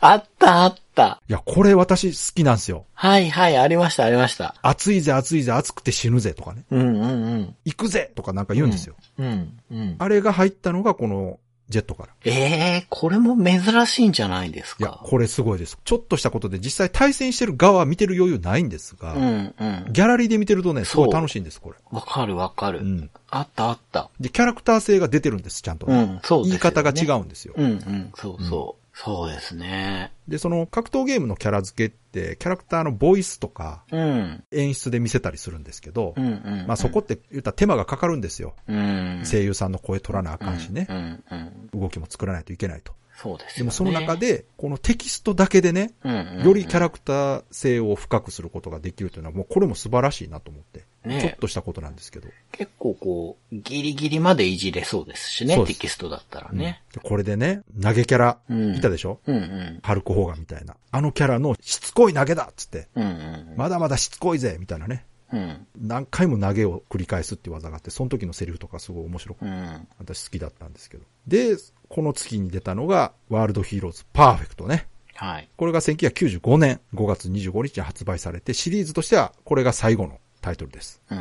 [0.00, 0.81] あったあった。
[0.96, 2.84] いや、これ私好きなんですよ。
[2.92, 4.54] はいはい、ありましたありました。
[4.62, 6.64] 暑いぜ暑いぜ暑くて死ぬぜとかね。
[6.70, 7.56] うんうんうん。
[7.64, 8.94] 行くぜとかなんか言うんですよ。
[9.18, 9.96] うんうん。
[9.98, 11.38] あれが入ったのがこの
[11.68, 12.08] ジェットから。
[12.24, 15.00] ええこれも珍しいんじゃないですいや、か。
[15.02, 15.78] これすごいです。
[15.84, 19.86] ちょっとしたことで実際対戦してる側は見てる余裕ないんですが、うんうん。
[19.90, 21.78] ギャラリーで見てるとね、すごい楽しいんです、これ。
[21.90, 22.80] わかるわかる。
[22.80, 23.10] うん。
[23.30, 24.10] あったあった。
[24.20, 26.48] で、キャラクター性が出てるんです、ちゃんとね、うん、そうですよね。
[26.48, 27.54] 言い方が違うんですよ。
[27.56, 28.81] うんうん、そうそう。
[28.94, 30.12] そうですね。
[30.28, 34.44] で、その格闘ゲームのキャラ付けって、キャラクターのボイスとかうん。
[34.52, 36.64] 演出で見せたりするんですけど、うんうん。
[36.66, 38.54] まあそこって言ったら手間がかかるんですよ。
[38.68, 39.22] うん。
[39.24, 40.92] 声優さんの声取らなあかんしねう。
[40.92, 41.80] んうん。
[41.80, 42.92] 動きも作らないといけないと。
[43.16, 43.58] そうですよね。
[43.58, 50.84] でもその中、で、このテキストだけでね、うんうん、よりキャラクター性を深くすることができるというのは、もうこれも素晴らしいなと思って。
[51.04, 52.28] ねちょっとしたことなんですけど。
[52.52, 56.82] 結構こう、ギリギリまでいじれそうですしねテキストだったらね。
[56.92, 59.80] でこれでね、投げキャラ、うんいたでしょ、うんうん。
[59.82, 60.76] ハルク・ホーガンみたいな。
[60.90, 63.54] あのキャラのしつこい投げだっつって、うんうん。
[63.56, 65.04] まだまだしつこいぜみたいなね。
[65.32, 65.66] うん。
[65.80, 69.88] 何回も投げを繰り返すっていう技があって、その時のセリフとかすごい面白く、うん。
[69.98, 71.04] 私好きだったんですけど。
[71.26, 71.56] で、
[71.88, 74.86] この月に出たのが、ワールドヒーローズパーフェクトね。
[75.14, 75.48] はい。
[75.56, 81.00] これが1995年5月25日に発売されて、シリーズとしてはこれが最後のタイトルです。
[81.10, 81.18] うん。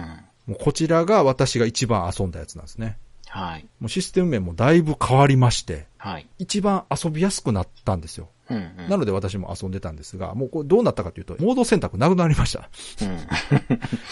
[0.48, 2.98] もうこちらが私が一番遊んだやつなんですね。
[3.30, 3.66] はい。
[3.80, 6.28] もうシステム面もだいぶ変わりまして、はい。
[6.38, 8.28] 一番遊びやすくなったんですよ。
[8.50, 8.90] うんうん。
[8.90, 12.70] なので私も遊んでたんですが、もうこれどうなったかというと、モード選択なくなりました。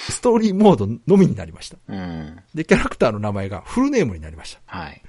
[0.07, 1.77] ストーリーモードのみになりました。
[1.89, 1.99] うん。
[1.99, 2.39] うん。
[2.53, 4.61] で、キャラクターの名前がフルネームになりました。
[4.65, 5.01] はい。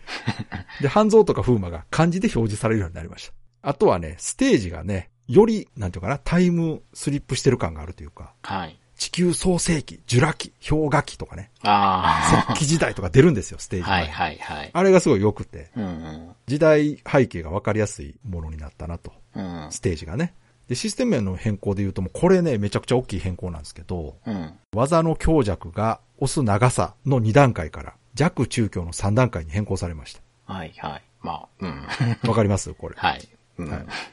[0.82, 3.32] で、半蔵とか風魔が漢字で表示されるようになりました。
[3.62, 8.79] あとはね、ステージがね、より、なんていうかな、タイムスリップしてる感があるというか、はい。
[9.00, 13.84] 地球創世紀、ジュラ紀、氷河期とかね、あ石器時代とか出るんですよ、ステーあ。
[13.84, 14.70] ジはいはいはい。
[14.74, 16.28] あれがすごい良くて、うんうん。
[16.46, 19.68] 時代背景がわかりやすいものになったなと、うん。
[19.70, 20.34] ステージがね。
[20.68, 24.52] で、システム面の変更で言うともうこれね、めちゃくちゃ大きい変更なんですけど、うん。
[24.74, 30.20] 技の強弱が押す長さの2段階から弱中強の3段階に変更されました。
[30.44, 31.02] はいはい。
[31.22, 31.86] まあ、うん。
[32.28, 32.74] わかります？
[32.74, 32.94] これ。
[32.98, 33.26] はい。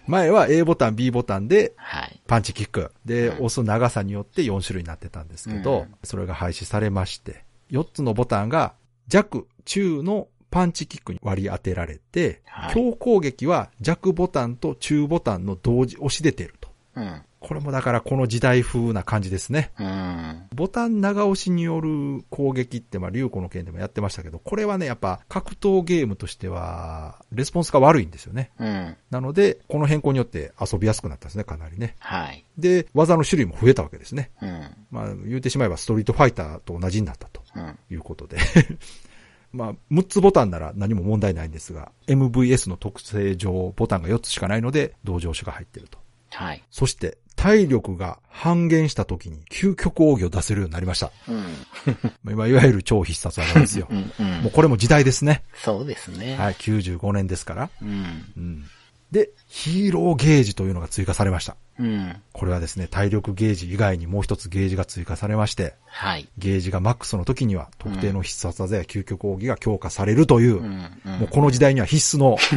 [0.07, 2.21] 前は A ボタン、B ボタンではい。
[2.27, 2.91] パンチキック。
[3.05, 8.73] で、うん押す長さによって4種類になってたんですけど、うんそれが廃止されまして、4つのボタンが
[9.07, 16.69] 弱、中のパンチキックに割り当てられて、はい強攻撃は弱ボタンと中ボタンの同時押しで出ると。
[16.95, 17.21] うん。
[17.39, 19.71] これもだからこの時代風な感じですね。
[19.79, 20.47] うん。
[20.55, 28.51] ボタン長押しによる攻撃って、まあ、竜子の剣でもやってましたけど、これはね、やっぱ格闘ゲームとしては、レスポンスが悪いんですよね。
[28.59, 28.97] うん。
[29.11, 31.95] なので、この変更によって遊びやすくなったんですね、かなりね。
[31.99, 32.43] はい。
[32.57, 34.31] で、技の種類も増えたわけですね。
[34.41, 34.71] うん。
[34.89, 37.77] まあ、言うてしまえばストリートファイターと同じになったとうん。
[37.91, 38.37] いうことで。
[39.53, 45.99] まあ、6つボタンなら何も問題ないんですが、MVS の特性上、ボタンが4つしかないので、同情種が入ってると。
[46.31, 46.63] はい。
[46.71, 51.11] そして、体力が半減した時に究極奥義を出せるようになりました。
[51.27, 52.31] うん。
[52.33, 53.93] いわゆる超必殺技ですよう。
[53.93, 54.11] ん。
[54.19, 55.43] うんもうこれも時代ですね。
[55.63, 56.35] そうですね。
[56.35, 57.69] はい、95年ですから。
[57.81, 58.25] うん。
[58.35, 58.65] うん。
[59.11, 61.55] で、ヒーローゲージというのが追加されました。
[61.79, 62.15] うん。
[62.33, 66.27] これはですね、体力ゲージ以外にもう一つゲージが追加されまして、はい。
[66.37, 70.63] ゲージがマックスの時には特定の必殺技や究極奥義が強化されるという、うん。
[71.05, 72.37] うんもうこの時代には必須の、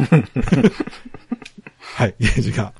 [1.79, 2.73] はい、ゲージが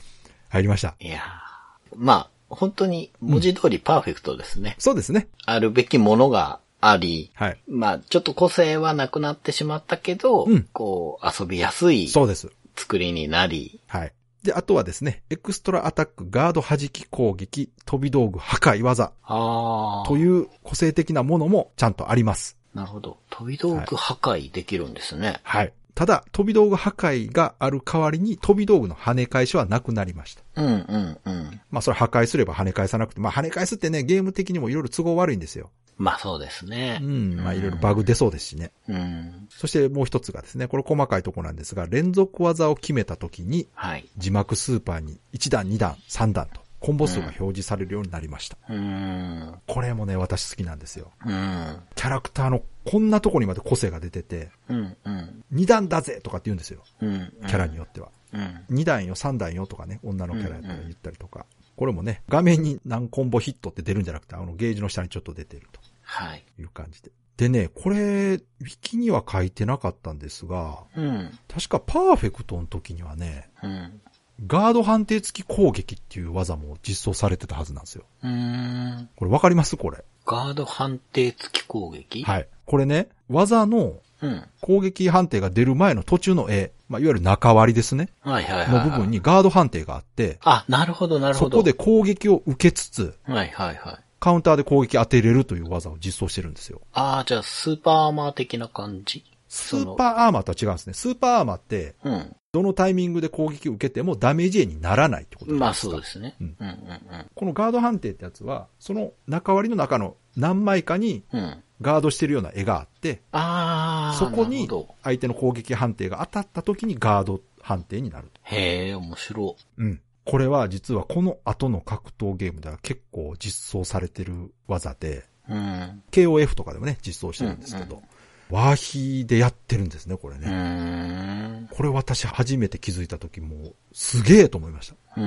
[0.52, 0.96] 入りました。
[1.00, 4.76] いやーまあ、本当に文字通りパーフェクトですね。
[4.80, 5.28] そうですね。
[5.46, 7.58] あるべきものがあり、はい。
[7.68, 12.52] まあ、ちょっと個性はなくなってしまったけど、うんこう、遊びやすいそうです。
[12.76, 14.14] 作りになり、はい。
[14.44, 20.08] で、あとはですね、エクストラアタック、ガード弾き攻撃、飛び道具破壊技ああ。
[20.08, 22.58] という個性的なものもちゃんとあります。
[22.74, 23.18] なるほど。
[23.30, 25.40] 飛び道具破壊できるんですね。
[25.44, 25.74] はい。
[25.94, 30.44] ただ、飛び道具破壊がある代わりに飛び道具の跳ね返しはなくなりました。
[30.56, 31.62] うんうんうん。
[31.70, 35.70] まあそれ破壊すれば跳ね返さなくて、まあ跳ね返すってね、ゲーム的にもいろいろ都合悪いんですよ。
[35.98, 37.00] まあそうですね。
[37.02, 37.36] うん。
[37.36, 38.72] まあいろいろバグ出そうですしね。
[38.88, 39.48] うん。
[39.50, 44.10] そしてもう一つがですね、これ細かいところなんですが、連続技を決めた時にはい。
[44.18, 48.58] 字幕スーパーに1段、2段、3段とコンボ数が表示されるようになりました。
[48.68, 49.62] うーん。
[49.68, 51.12] これもね、私好きなんですよ。
[51.26, 51.80] うん。
[51.96, 54.98] キャラクターのこんなとこにまで個性が出てて、うん。
[55.06, 55.44] うん。
[55.54, 56.84] 2段だぜとかって言うんですよ。
[57.02, 57.34] うん。
[57.48, 58.10] キャラによっては。
[58.34, 58.66] うん。
[58.72, 61.46] 2段よ、3段よとかね、女のキャラやったら言ったりとか。
[61.76, 65.68] これもね、画面に何コンボヒットって出るんじゃなくて、あのゲージの下にちょっと出てる
[66.02, 66.44] はい。
[66.56, 67.12] という感じで。
[67.38, 68.42] でね、これ、ウィ
[68.82, 71.32] キには書いてなかったんですが、うん。
[71.48, 74.02] 確かパーフェクトの時にはね、うん。
[74.48, 78.06] ガード判定付き攻撃っていう技も実装されてたはずなんですよ。
[78.24, 79.10] うーん。
[79.16, 79.78] これわかります？
[79.78, 80.04] これ。
[80.26, 82.24] ガード判定付き攻撃？
[82.24, 82.48] はい。
[82.66, 84.44] これね、技のうん。
[84.62, 88.10] 攻撃判定が出る前の途中の絵、まあ、いわゆる中割りですね。
[88.22, 88.86] はいはいはいはい。
[88.86, 91.58] の部分にガード判定があって、あ、なるほどなるほど。
[91.58, 91.74] そこで。
[91.74, 94.00] 攻撃を受けつつ、はいはいはい。
[94.20, 96.82] カウンターで攻撃当てれるという技を実装してるんですよ。
[96.94, 99.26] ああ、じゃあスーパーアーマー的な感じ？
[99.50, 100.94] スーパーアーマーとは違うんですね。
[100.94, 102.36] スーパーアーマーって、ーうん。
[102.54, 105.92] どのタイミングで攻撃を受けてもダメージ A にならないってことまあですか？
[105.94, 106.36] そうですね。
[106.42, 111.40] ううんんうんこのガード判定ってやつは、その中割りの中の何枚かにうん。
[111.40, 111.64] うん。
[111.82, 114.18] ガードしてるような絵があって、ああ。
[114.20, 114.70] そこに
[115.02, 118.40] 相手の攻撃判定が当たった時にガード判定になると。
[118.56, 120.00] へえ、面白うん。
[120.26, 125.54] これは実はこの後の格闘ゲームでは結構実装されてる技で、い。
[125.54, 126.04] うん。
[126.12, 128.04] KOF とかでもね、実装してるんですけど、
[128.52, 131.68] ワーヒーでやってるんですね、これうね。
[131.72, 135.22] これ私初めて気づいた時もう、すげえと思いました。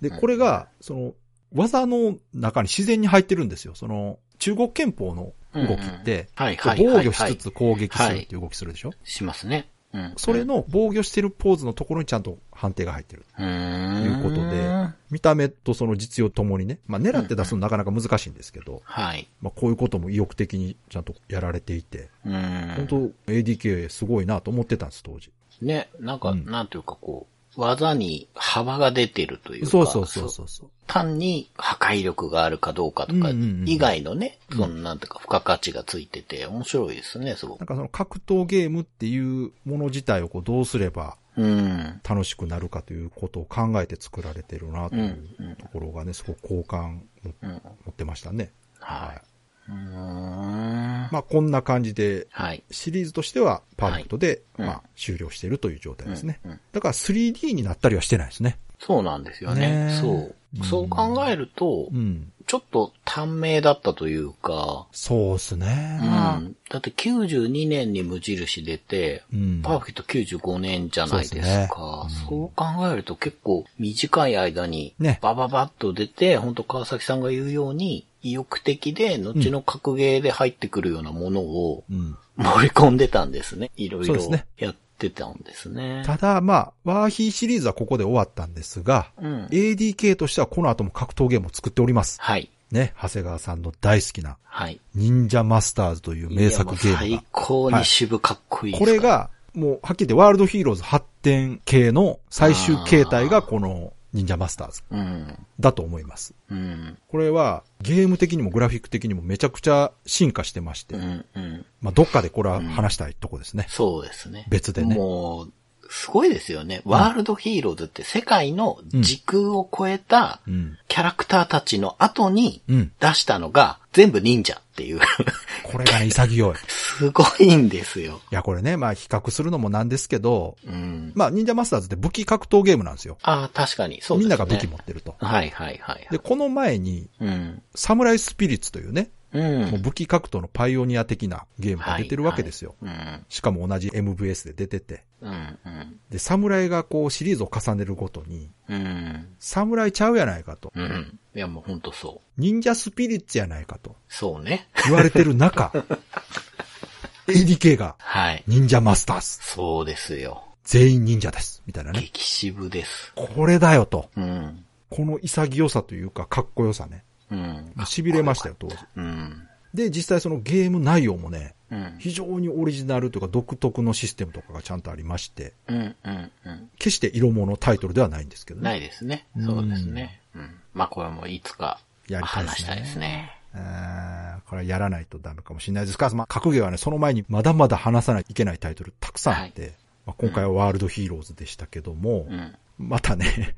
[0.00, 1.12] で、これが、その、
[1.54, 3.74] 技の中に自然に入ってるんですよ。
[3.74, 9.68] その、中国憲法の動きって、防御しつつ攻撃するっていう動きするでしょ、しますね。
[9.94, 10.12] うん。
[10.16, 13.24] それの防御してるポーズのところにちゃんと判定が入ってる。
[13.38, 14.04] うーん。
[14.04, 19.28] いうことで見た目とその実用ともにね、まあ狙って出すのなかなか難しいんですけど、はい。
[19.40, 22.32] まあこういうことも意欲的にちゃんとやられていて、うん。
[22.76, 22.86] 本
[23.26, 25.30] 当 ADK すごいなと思ってたんです、当時。
[25.62, 29.70] ね、なんか、うんなんていうかこう、技に幅が出てるというか。
[29.70, 30.70] そうそうそうそうそう。
[30.86, 37.60] 単に破壊力があるかどうかとか、うんうんうん以外のね、そのなんていうか付加価値がついてて面白いですね、すごく。
[37.60, 42.00] なんかその格闘ゲームっていうもの自体をこうどうすればうん。
[42.08, 47.02] 楽しくなるかということを考えて作られてるなというところがね、すごく好感。
[47.42, 48.52] 持ってましたね。
[48.78, 49.33] はい。
[49.68, 52.62] まあこんな感じで、はい。
[52.70, 56.40] シリーズとしてはパーフェクトで、うんまあ終了しているという状態ですね。
[56.72, 58.58] だから 3D になったりはしてないですね。
[58.78, 59.86] そうなんですよね。
[59.86, 60.60] ねそうう。
[60.60, 62.30] んそう考えると、うん。
[62.46, 65.98] ちょっと短命だったというか、そうですね。
[66.02, 66.54] うまあん。
[66.70, 72.08] だって92年に無印出て、うんパーフェクト95年じゃないですそうねか。
[72.28, 82.16] そう考えると結構短い間にね、バババッと出て、本当川崎さんが言うように、意欲的で、後の格ゲーで入ってくるようなものをうん。
[82.36, 83.70] 盛り込んでたんですね。
[83.76, 84.16] いろいろ
[84.56, 86.02] やってたんですね。
[86.04, 89.44] ただ、まあ、ワーヒーシリーズはここで終わったんですが、うん。
[89.46, 92.20] ADK としてはこの後も格闘ゲームを作っております。
[92.20, 92.50] はい。
[92.72, 94.80] ね、長谷川さんの大好きな、はい。
[94.96, 97.24] 忍者マスターズという名作ゲーム最。
[97.30, 105.46] 高に渋かっこいいですこれ、が、もう、はっきり言ってワールドヒーローズ発展系の最終形態がこの忍者マスターズうん。
[105.60, 106.34] だと思います。
[106.48, 106.96] うん。
[107.08, 111.24] これはゲーム的にもグラフィック的にもめちゃくちゃ進化してまして、うん。
[111.34, 111.66] うん。
[111.82, 113.66] まあどっかでこれは話したいとこですね。
[113.68, 114.46] そうですね。
[114.48, 115.52] 別でねもう、
[115.94, 116.82] すごいですよね。
[116.84, 120.76] ワールドヒーローズって世界の時空を超えたうん。
[120.88, 122.92] キャラクターたちの後にうん。
[122.98, 124.98] 出したのが全部忍者っていう。
[125.62, 126.52] これがね、潔い。
[126.52, 128.20] いすごいんですよ。
[128.30, 131.12] や、これね、まあ比較するのもなんですけど、うん。
[131.14, 133.16] まあ忍者マスターズって武器格闘ゲームなんですよ。
[133.22, 134.02] ああ、確かに。
[134.02, 134.24] そうですね。
[134.24, 135.14] みんなが武器持ってると。
[135.20, 136.08] はいはいはい。
[136.10, 137.62] で、この前に、うん。
[137.76, 139.38] サムライスピリッツというね、う。
[139.38, 142.74] もうん武器格闘のパイオニア的なゲームが出てるわけですよ。
[142.80, 143.24] うん。
[143.28, 145.04] しかも同じ MVS で出てて。
[145.20, 145.58] うん。
[145.64, 146.00] うん。
[146.10, 149.28] で、侍がこうシリーズを重ねるごとに、うん。
[149.38, 150.72] 侍ちゃうやないかと。
[150.74, 151.18] うん。
[151.34, 152.40] いやもうほんとそう。
[152.40, 154.68] 忍者スピリッツやないかとそうね。
[154.84, 155.72] 言われてる中、
[157.26, 158.44] ADK がはい。
[158.46, 159.26] 忍者マスターズ。
[159.42, 160.44] そうですよ。
[160.64, 161.62] 全員忍者です。
[161.66, 162.00] みたいなね。
[162.00, 163.12] 激渋です。
[163.14, 164.10] これだよと。
[164.16, 164.64] うん。
[164.90, 167.04] この潔さというか、かっこよさね。
[167.30, 167.72] うん。
[167.76, 168.76] 痺れましたよ、当時。
[168.96, 169.48] うん。
[169.72, 171.96] で、実際そのゲーム内容もね、うん。
[171.98, 175.96] 非常にオリジナルというか独特のシステムとかがちゃんとありまして、うん。
[176.04, 176.30] うん。
[176.44, 176.70] うん。
[176.78, 178.70] 決して色物タイトルではないんですけどね。
[178.70, 179.26] ないですね。
[179.40, 180.20] そうですね。
[180.34, 180.50] うん。
[180.72, 183.30] まあこれもいつかやりたいですね話したいですね。
[183.54, 189.74] あーこれはやらないとダメかもしれないですが、まあ、格ゲーはね、その前にまだまだ話さないといけないタイトルたくさんあって、
[190.06, 192.54] まあ、今回はワールドヒーローズでしたけども、うん。
[192.78, 193.54] またね、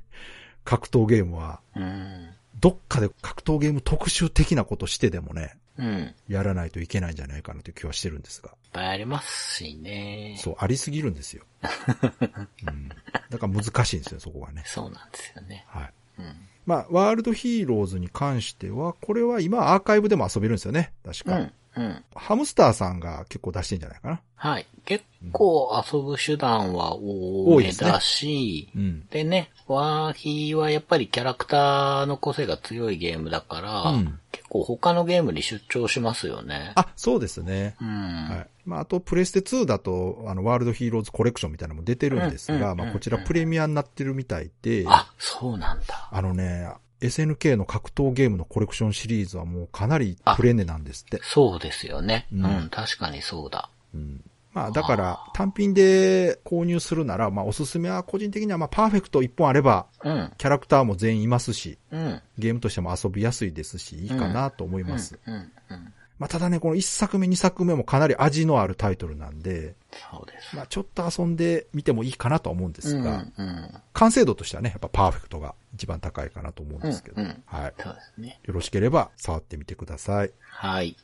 [0.64, 2.28] 格闘ゲームは、うん。
[2.60, 5.86] どっかで格闘ゲーム特集的なことしてでもね、うん。
[5.86, 10.36] いっやらないといけないんじゃないかなという気はしてるんですが、ぱいありますしね。
[10.38, 11.44] そう、ありすぎるんですよ。
[12.68, 12.88] うん、
[13.30, 14.62] だから難しいんですよ、そこがね。
[14.66, 15.64] そうなんですよね。
[15.68, 15.92] はい。
[16.18, 16.36] うん。
[16.66, 21.38] まあ、ワールドヒーローズに関しては、これは今アーカイブでも遊べるんですよね、確か。
[21.38, 21.52] うん。
[21.76, 22.04] うん。
[22.14, 24.20] ハムスターさんが結構出してんじゃないかな。
[24.34, 24.66] はい。
[24.84, 29.06] 結構遊ぶ手段は多いですねだし、うん。
[29.08, 36.72] でね、ワーヒーはやっぱりキャラクターの個性が強いゲームだから、うん結構他のゲームに出張しますよね。
[36.74, 37.74] あ、そうですね。
[37.80, 37.88] うん。
[37.88, 38.46] はい。
[38.66, 46.08] まあ、あと、プレステ2だと、あの、ワールドヒーローズコレクションみたいなのも出てるんですが、まあ、こちらプレミアになってるみたいで、あ、そうなんだ。
[46.12, 46.68] あのね、
[47.00, 51.20] SNK の格闘ゲームのコレクションシリーズはもうかなりプレネなんですって。
[51.22, 52.26] そうですよね。
[52.32, 53.68] ううんん、確かにそうだ。
[53.94, 54.24] うん。
[54.56, 62.22] まあ、だから、単品で購入するなら、まあ、おすすめは個人的には、まあ、パーフェクト1本あれば、うん、キャラクターも全員いますし、うん。
[62.38, 65.18] ゲームとしても遊びやすいですし、いいかなと思います。
[65.26, 65.92] うん、うん、うん。
[66.18, 69.74] まあ、ただね、この1作目、2作目もかなり味のあるタイトルなんで、
[70.10, 70.56] そうです。
[70.56, 73.74] まあ、ちょっと遊んでみてもいいかなとは思うんですが、うん、うん。
[73.92, 77.74] 完成度としてはね、やっぱパーフェクトが一番高いかなと思うんですけど、うんうんはい。
[77.78, 78.40] そうですね。
[78.44, 80.32] よろしければ触ってみてください。
[80.40, 80.96] はい。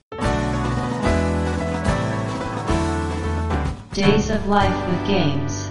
[3.92, 5.70] Days of Life with Games.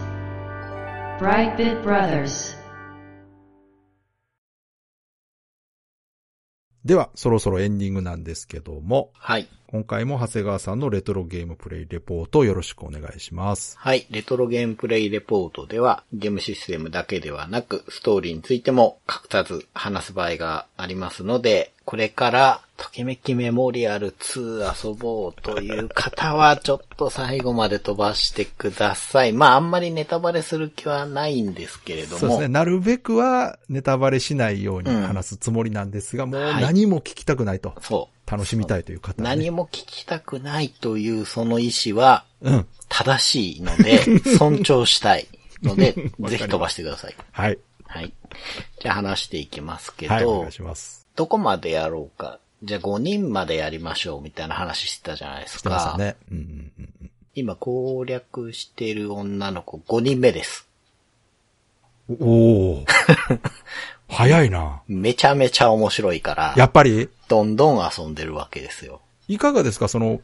[1.19, 2.60] Brightbit Brothers.
[6.85, 9.47] では、そろそろエンディングなんですけども、はい。
[9.67, 13.77] 今回も長谷川さんのレトロゲームプレイレポートをよろしくお願いします。
[13.77, 14.07] はい。
[14.09, 29.33] レトロゲームプレイレポートでは、ゲームシステムだけではなく、ストーリーについても隠さず話す場合がありますので、これから、ときめきメモリアル2遊ぼうという方は、ちょっと最後まで飛ばしてください。
[29.33, 32.17] まあ、あんまりネタバレする気はないんですけれども。
[32.17, 32.47] そうですね。
[32.47, 37.73] なるべくはネタバレしないように話すつもりなんですが、もうはい何も聞きたくないと。
[37.81, 38.31] そう。
[38.31, 39.35] 楽しみたいという方は、ね。
[39.35, 42.67] 何も聞きたくないというその意思はうん。
[42.87, 43.99] 正しいので、
[44.39, 45.27] 尊重したい
[45.61, 45.91] ので、
[46.29, 47.15] ぜひ飛ばしてください。
[47.33, 47.59] はい。
[47.85, 48.13] はい。
[48.81, 51.00] じゃあ話していきますけど、はい、お願いします。
[51.15, 52.39] どこまでやろうか。
[52.63, 55.99] じゃあ5人までやりましょうみたいな話してたじゃないですしてまし。
[55.99, 56.15] ね。
[56.31, 57.11] うんうんうんうん。
[57.33, 60.67] 今攻略してる女の子5人目です。
[62.19, 62.85] おおー
[64.09, 64.81] 早いな。
[64.87, 68.99] めちゃめちゃ面白いから、やっぱり、どんどん遊んでるわけですよ。
[69.29, 69.87] いかがですか？
[69.87, 70.19] その、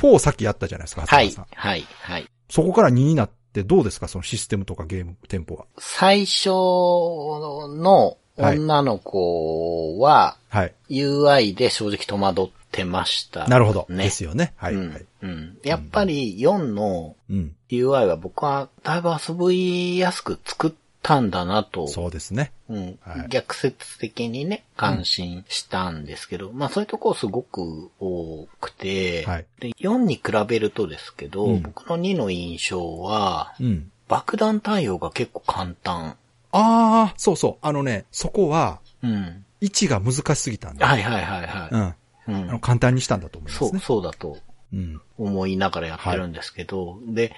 [0.00, 2.26] 4さっきやったじゃないですか、はいはい、はい。
[2.48, 4.08] そこから2になってどうですか？
[4.08, 5.66] そのシステムとかゲーム、テンポは。
[5.78, 10.74] 最初の女の子は、はい。
[10.90, 13.86] UI で正直戸惑ってました、なるほど。
[13.88, 14.04] ね。
[14.04, 14.52] ですよね。
[14.56, 14.74] はい。
[14.74, 15.04] うんはい。
[15.22, 15.58] うん。
[15.62, 17.54] やっぱり4のうん。
[17.70, 20.72] UI は僕はだいぶ遊びやすく作っ
[21.02, 21.88] たんだなと。
[21.88, 22.52] そうですね。
[22.68, 33.90] うんはい逆説的にね、感心したんですけど、まあそういうとこすごく多くて、はいで4に比べるとですけど、うん僕の2の印象は、うん。
[34.08, 36.16] 爆弾対応が結構簡単。
[36.56, 37.66] ああ、そうそう。
[37.66, 39.44] あのね、そこは、うん。
[39.60, 40.86] 位置が難しすぎたんだ。
[40.86, 41.68] はいはいはいはい。
[41.70, 41.80] うん。
[41.82, 41.96] あ
[42.28, 43.80] うんの、簡単にしたんだと思いまそう、すね。
[43.80, 44.38] そうだと
[44.72, 45.00] うん。
[45.18, 47.32] 思いながらやってるんですけど、で、っ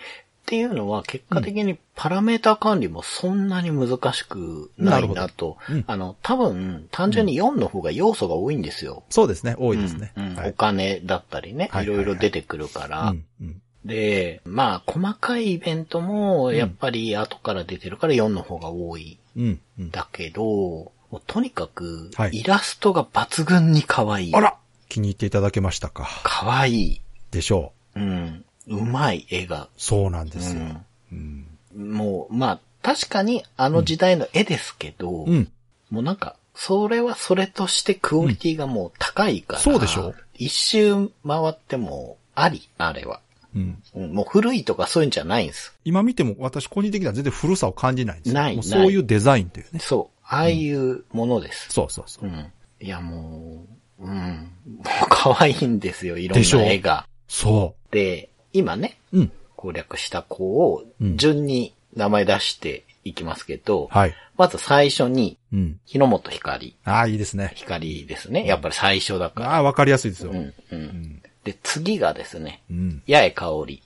[0.49, 5.59] ていうのは結果的にパラメータ管理もそんなに難しくないなと。
[5.69, 9.03] うんあの、多分、単純に4の方が要素が多いんですよ。
[9.11, 9.57] そうですね。
[9.59, 10.13] 多いですね。
[10.17, 10.55] うんうんおはい。
[10.57, 13.11] 金だったりね、はいいろいろ出てくるから。
[13.11, 13.25] うん。
[13.43, 13.63] うん。
[13.85, 19.19] で、まあ、細かいイベントも、やっぱり後から出てるから4の方が多い。
[19.37, 19.61] うん。
[19.79, 19.91] うん。
[19.91, 24.35] だけど、もうとにかくは、いイラストが抜群に可愛い。
[24.35, 24.57] あら
[24.89, 26.09] 気に入っていただけましたか。
[26.23, 27.01] 可愛い。
[27.31, 28.01] でしょう。
[28.01, 28.45] うん。
[28.69, 29.69] うまい絵が。
[29.77, 30.63] そうなんですよ。
[30.63, 31.95] うんうん。
[31.95, 35.51] もう、まあ、確かにあの時代の絵ですけど、うん。
[35.91, 39.59] もうなんか、それはそれとしてクオリティがもう高いから。
[39.61, 43.21] そうでしょ一周回ってもあり、あれは。
[43.55, 43.83] うん。
[43.95, 45.75] うんもう古いとかそういうんじゃないんです。
[45.85, 48.35] 今見ても私個人的には全然古さを感じないんですよ。
[48.35, 49.81] ないそういうデザインというね。
[49.81, 50.19] そう。
[50.25, 51.69] ああいうものです。
[51.71, 52.31] そうそうそうう。
[52.31, 52.53] ん。
[52.81, 53.67] いやも
[53.99, 54.51] う、うん。
[54.67, 57.07] もう可愛いんですよ、いろんな絵が。
[57.27, 59.21] そで、今ね、う。
[59.21, 59.33] うん。
[59.57, 64.15] 攻略した子をうん順に名前出していきますけど、はい。
[64.37, 65.81] まず最初に、うん。
[65.87, 66.77] 日の本光。
[66.85, 67.53] ああ、いいですね。
[67.57, 68.47] 光ですね。
[68.47, 69.55] やっぱり最初だから。
[69.55, 70.31] ああ、わかりやすいですよ。
[70.31, 70.55] うん、う。
[70.71, 71.23] うんん。
[71.49, 73.03] で、次がですね、うん。
[73.09, 73.83] 八重香織。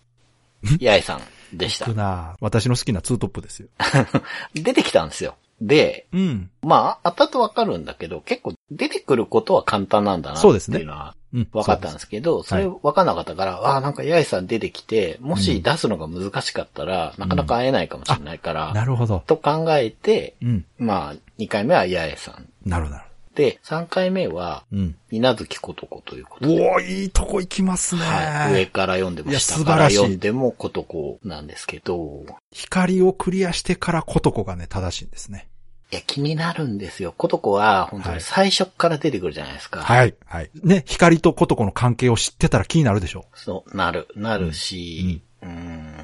[0.81, 1.21] 八重さ
[1.53, 1.95] んでしたく。
[1.95, 3.69] な私の好きなツートップですよ。
[4.55, 5.37] 出てきたんですよ。
[5.61, 6.51] で、うん。
[6.63, 11.49] まあ、後々わかるんだけど、結構出てくることは簡単なんだなってそうですねいうのはうん。
[11.53, 19.23] 分かったんですけど、それ分かんなかったから、ああ、なんか八重さん出てきて、もし出すのが難しかったら、なかなか会えないかもしれないから、なるほど。
[19.25, 20.65] と考えて、うん。
[20.79, 22.49] まあ、2回目は八重さん。
[22.69, 23.12] なるほど。
[23.35, 24.97] で、3回目は、どうん。
[25.11, 26.71] 稲月ことこということで。
[26.71, 28.03] おー、いいとこ行きますね。
[28.03, 28.53] はい。
[28.53, 35.49] 上から読んでも下から読んでもことこなんですけど、光をクリアしてからコトコがね、正しいんですね。
[35.91, 37.13] いや、気になるんですよ。
[37.17, 39.81] ことこは、本当はいに最初から出てくるじゃないですか。
[39.81, 40.15] はい。
[40.25, 40.51] はい。
[40.63, 45.97] ね、光とコトコの関係を知ってたら気になるでしょそう、なる、なるし、うん、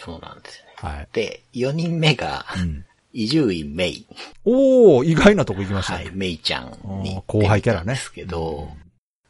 [0.00, 0.74] そうなんですよね。
[0.82, 0.86] う。
[0.86, 1.08] はい。
[1.12, 2.84] で、4人目が、うん。
[3.12, 4.06] 伊集院メイ。
[4.44, 6.04] おー、意外なとこ行きましたね。
[6.04, 8.68] はい、メイちゃんに後輩キャラねですけど、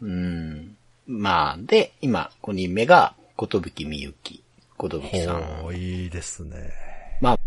[0.01, 0.77] うん。
[1.07, 4.43] まあ、で、今、5人目が、ことぶきみゆき。
[4.77, 5.65] ことぶきさん。
[5.65, 6.73] おー、いいですね。
[7.21, 7.39] まあ、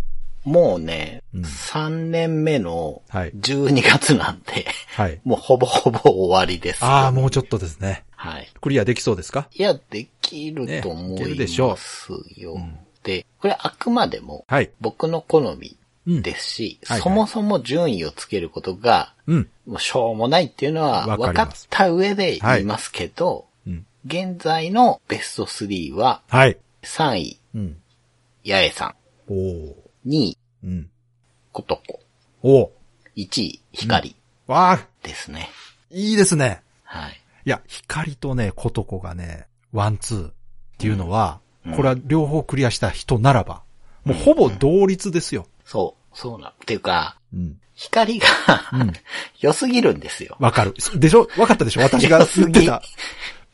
[0.44, 4.66] もうね、うん3年目のはい12月なんで、
[4.96, 5.20] はい。
[5.26, 6.80] もうほぼほぼ終わりです。
[6.84, 8.04] あー、もうちょっとですね。
[8.16, 8.50] はい。
[8.60, 9.48] クリアできそうですか？
[9.54, 12.58] いや、できると思ねいけるいでしょうますよ。
[13.04, 14.70] で、これあくまでもはい。
[14.82, 15.78] 僕の好みうん。
[16.06, 19.50] ですし、はいはいそもそも順位をつけることが、うん。
[19.66, 23.86] もうしょうもないっていうのは分かった上で言いますけど、うん。
[24.06, 26.58] 現在のベスト3は、はい。
[26.82, 27.78] 3位、うん。
[28.46, 28.96] 八重さ。
[29.30, 29.74] ん、2
[30.06, 30.90] 位、うん。
[31.52, 32.00] ことこ、
[32.42, 32.70] おー。
[33.16, 34.16] 1位、光
[34.48, 35.50] わー、ですね。
[35.90, 36.62] いいですね。
[36.84, 37.22] はい。
[37.46, 40.34] いや、光とね、コトコがね、ワン、ツーっ
[40.78, 41.44] ていうのは、うん
[41.78, 43.64] これは両方クリアした人ならば、
[44.04, 45.48] もうほぼ同率ですよ。
[45.66, 46.50] そう、そうな。
[46.50, 47.58] っていうか、うん。
[47.76, 48.28] 光が、
[48.74, 48.94] うん
[49.42, 50.36] 良すぎるんですよ。
[50.40, 50.74] わかる。
[50.96, 51.28] でしょ？
[51.38, 51.82] わかったでしょ？
[51.84, 52.82] 私が良すぎ言ってた。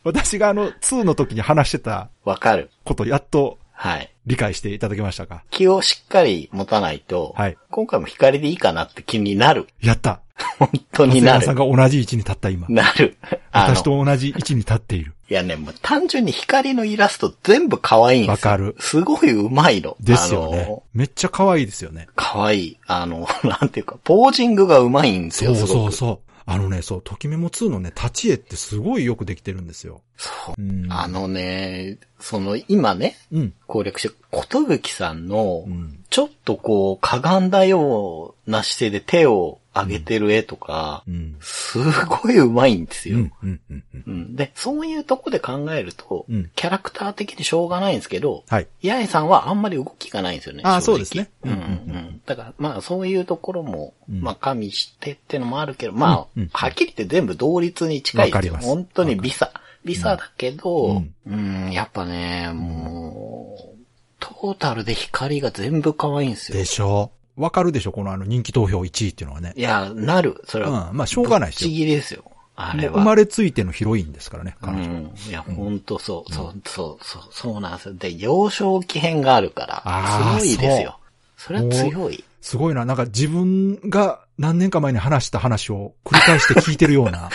[0.04, 2.70] 私があの、2の時に話してたわかる。
[2.84, 4.12] こと、やっとはい。
[4.26, 5.44] 理解していただけましたか？
[5.52, 9.68] 気をしっかり持たないと、はい今回も光でいいかなって気になる。
[9.82, 10.20] やった。
[10.60, 11.78] 本当にな長谷川さんる。
[11.78, 12.68] が同じ位置に立った今。
[12.70, 13.18] なる。
[13.52, 15.14] 私と同じ位置に立っている。
[15.30, 18.52] いやね、もう単純に光のイラスト全部可愛いんですよ。
[18.52, 19.96] わかるすごい上手いの。
[20.00, 20.84] ですよあねの。
[20.94, 22.08] めっちゃ可愛いですよね。
[22.16, 22.78] 可愛い。
[22.88, 25.68] あの、 なんていうか、ポージングが上手いんですよ、そう。
[25.68, 26.20] そうそう。
[26.48, 30.02] あのね、そう、ときメモ2のね、立ち絵ってすごいよくできてるんですよ。
[30.18, 30.92] そううん。
[30.92, 33.54] あのね、その、今ね、うん。
[33.68, 36.04] 攻略して、ことぶきさんのう、ん。
[36.10, 41.36] ちょっとこう、かがんだような姿勢で手を上げてる絵とか、うん。
[41.42, 43.18] すごい上手いんですよ。
[43.18, 43.32] うん。
[43.44, 43.62] うん。
[43.70, 43.84] うん。
[43.94, 48.68] うんうんで、そういうとこで考えると、うんキャラクター的にしょうがないんですけど、はい。
[48.84, 50.64] 八重さんはあんまり動きがないんですよね。
[50.66, 52.22] あそうですねうんうん。
[52.26, 59.52] だから、まあそういうところも、うんまあ加味してってのもあるけど、まあ、はっきり言って全部同率に近いです本当にビサ。
[59.86, 63.78] ビサだけど、ううんん、やっぱね、もう、
[64.20, 66.66] トータルで光が全部可愛いんですよで。
[66.66, 67.19] しょう。
[67.40, 69.54] わかるでしょこのあの人気投票1位っていうのはね。
[69.56, 70.44] いや、なる。
[70.46, 70.98] それは、うん。
[70.98, 71.70] まあ、しょうがないですよ。
[71.70, 72.24] ぎりですよ。
[72.56, 72.96] あれは。
[72.96, 74.88] 生まれついてのヒロインですからね、う彼女。
[74.88, 75.14] ん。
[75.30, 77.94] いや、ほんとそう、そう、そう、そう、そうなんですよ。
[77.96, 81.00] で、幼少期編があるから、あー強いですよ。
[81.38, 82.24] それは強い。
[82.42, 82.84] すごいな。
[82.84, 87.30] なんか自分が何年か前に話した話を繰り返して聞いてるような。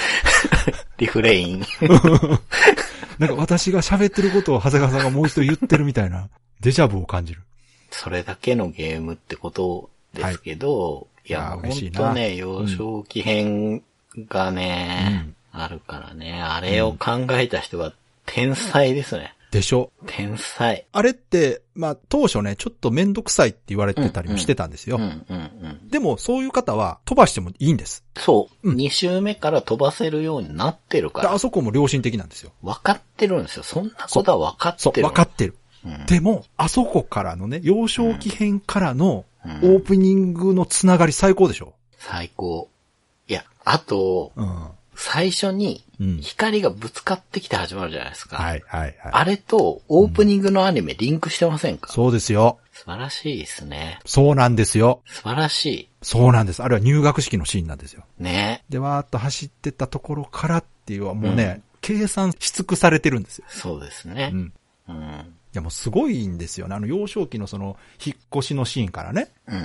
[0.99, 1.65] リフレイン。
[3.19, 6.29] なんか私が喋ってることを長谷川さんがもう一度言ってるみたいな、
[6.61, 7.43] デジャブを感じる。
[7.91, 13.83] それだけのゲームってことですけど、い、や、あーほ嬉しいなんとね、幼少期編
[14.29, 17.93] がね、あるからね、あれを考えた人は
[18.27, 19.35] 天才ですね。
[19.55, 20.85] でしょ天才。
[20.91, 24.97] あれって、まあ当初ね、ちょっとめんどくさいって言われてたりもしてたんですよ。
[24.97, 25.39] うんうんう
[25.85, 25.89] ん。
[25.89, 28.03] でもそういう方は飛ばしてもいいんです。
[28.17, 28.71] そう。
[28.71, 31.39] うん二周目から飛ばせるようになってるからであ。
[31.39, 32.51] そこも良心的なんですよ。
[32.63, 33.63] 分かってるんですよ。
[33.63, 35.03] そんなことは分かってそう、る。
[35.03, 35.55] 分かってる。
[35.87, 41.75] うんでも、あそこからのね、幼少期編からのうんオープニングのつながり最高でしょ？
[41.99, 42.69] 最高。
[43.29, 44.69] いや、あと、うん。
[44.97, 48.37] 最初にうん光がぶつかってきて始まるじゃないですか。
[48.37, 48.97] はい、はい、はい。
[49.03, 52.59] あれとオープニングのアニメリンクしてませんか、そうですよ。
[52.73, 53.99] 素晴らしいですね。
[54.05, 55.03] そうなんですよ。
[55.07, 56.63] 素晴らしそうなんです。
[56.63, 58.05] あれは入学式のシーンなんですよ。
[58.21, 58.23] い。
[58.23, 58.63] ね。
[58.69, 63.47] で、わーっと走ってったところからっていうのはもうね、計算し尽くされてるんですよ。
[63.49, 64.37] そうですねう。
[64.37, 64.53] ん。
[64.89, 65.35] うん。
[65.55, 66.75] うん、いやもうすごいんですよね。
[66.75, 69.65] あの幼少期のその、引っ越しのシーンからね、うん、うん、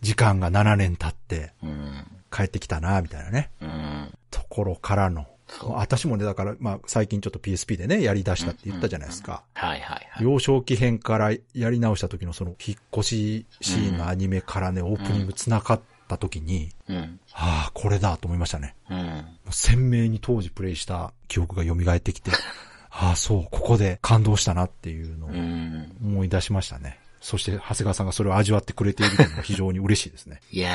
[0.00, 2.06] 時間が7年経ってうん。
[2.36, 4.12] 帰ってきたな、みたいなね、うん。
[4.30, 5.26] ところからの。
[5.62, 9.44] 私もね、だから、まあ、最近ちょっと PSP でね、やり出したって言ったじゃないですか。
[9.54, 10.24] はいはいはい。
[10.24, 17.20] 幼少期編からやり直した時のその、引っ越しシーンのアニメからね、オープニング繋がった時に、うん。
[17.32, 18.74] ああ、これだと思いましたね。
[18.90, 19.24] うん。
[19.50, 22.32] 鮮明に当時プレイした記憶が蘇ってきて、
[22.98, 25.96] ああ、そう、ここで感動したなっていうのをうん。
[26.02, 26.98] 思い出しましたね。
[27.20, 30.40] そして、長谷川さんがそれを味わってくれているのも非常に嬉しいですね。
[30.50, 30.70] いや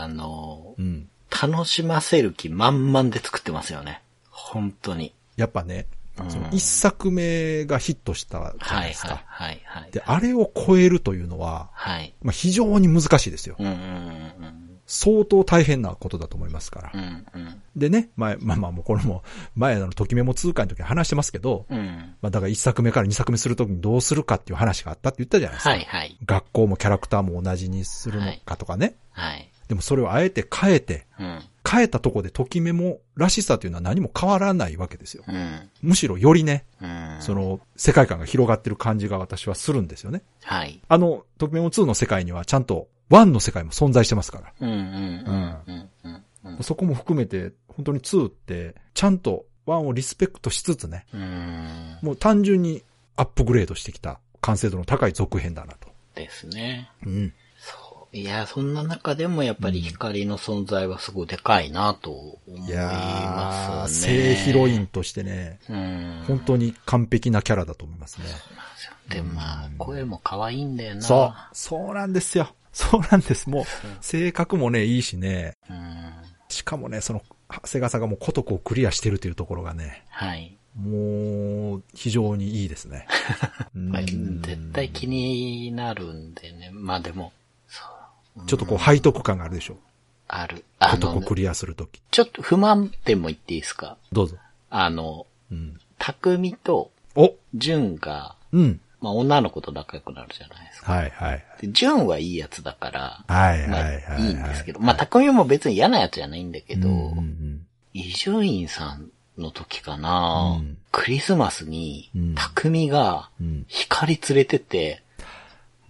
[0.00, 1.08] ー、あのうん。
[1.30, 4.02] 楽しませる気満々で作ってますよね。
[4.30, 5.14] 本当に。
[5.36, 5.86] やっぱね、
[6.52, 9.22] 一作目がヒットしたじゃないはいですか。
[9.26, 9.90] はいはいはい。
[9.90, 12.14] で、あれを超えるというのは、はい。
[12.22, 13.56] まあ、非常に難しいですよ。
[13.58, 14.59] うんうんうん
[14.90, 16.90] 相当大変なことだと思いますから。
[16.92, 17.00] うん。
[17.00, 17.62] うんうん。
[17.76, 19.22] でね、前、まあまあもうこれも、
[19.54, 22.16] 前のときメモ通貨の時に話してますけど、うん。
[22.20, 25.70] まあだから一作目から二作目するときにどうするかっていう話があったって言ったじゃないですか。
[25.70, 26.18] はいはい。
[26.26, 28.96] 学校もキャラクターも同じにするのかとかね。
[29.12, 29.48] はい。
[29.68, 31.44] でもそれをあえて変えて、うん。
[31.68, 35.22] 変えたとこでときメモらしさというのは何も変わらないわけですよ。
[35.28, 35.70] うん。
[35.82, 37.16] むしろよりね、うん。
[37.20, 40.22] その世界観が広がってる感じが私はするんですよね。
[40.42, 40.80] はい。
[40.88, 44.52] あの、ときメモ2の世界にはちゃんと1の世界も存在してますから。
[44.60, 46.24] うんうんうんうんうん
[46.56, 46.62] うん。
[46.62, 51.98] そこも含めて、本当に2って、ちゃんと1をリスペクトしつつね、うん。
[52.02, 52.82] もう単純に
[53.16, 55.88] アップグレードしてきた完成度の高い続編だなと。
[56.14, 56.88] ですね。
[57.04, 57.32] うん。
[57.58, 58.16] そう。
[58.16, 64.34] いや、そんな中でもやっぱり光の存在はすごいでかいなと思いいやますー、ね。
[64.34, 66.24] 正ヒロインとしてね、うん。
[66.26, 68.26] 本当に完璧なキャラだと思いますね。
[69.08, 71.02] で、まあ、声も可愛いんだよな。
[71.02, 71.34] そう。
[71.52, 72.54] そうなんですよ。
[72.72, 73.48] そうなんです。
[73.50, 73.64] もう、
[74.00, 75.56] 性格もね、いいしね。
[75.68, 75.72] う。
[75.72, 76.12] うん。
[76.48, 80.56] しかもね、その、長谷川さんがもう古徳をクリアしてるというところがね、はい。
[80.76, 83.06] もう、非常にいいですね。
[83.74, 86.70] まあ、うん絶対気になるんでね。
[86.72, 87.32] まあでも、
[87.68, 87.84] そ
[88.36, 88.46] う。
[88.46, 89.76] ちょっとこう、背徳感があるでしょ。
[90.28, 90.64] ある。
[90.78, 92.00] あの古徳を、クリアするとき。
[92.10, 93.96] ちょっと不満点も言っていいですか？
[94.12, 94.36] どうぞ。
[94.70, 95.80] あの、うん。
[95.98, 98.80] 匠とお純が、うん。
[99.00, 100.92] まあ女の子と仲良くなるじゃないですか。
[100.92, 101.44] はいはい。
[101.60, 104.22] で純はいいやつだから、はいまあはいはい。
[104.22, 115.02] いいんですけど、まあ匠も別に嫌なやつじゃないんだけど、うんうん伊集院さんの時かな、うんクリスマスにうん、匠がうん光連れてて、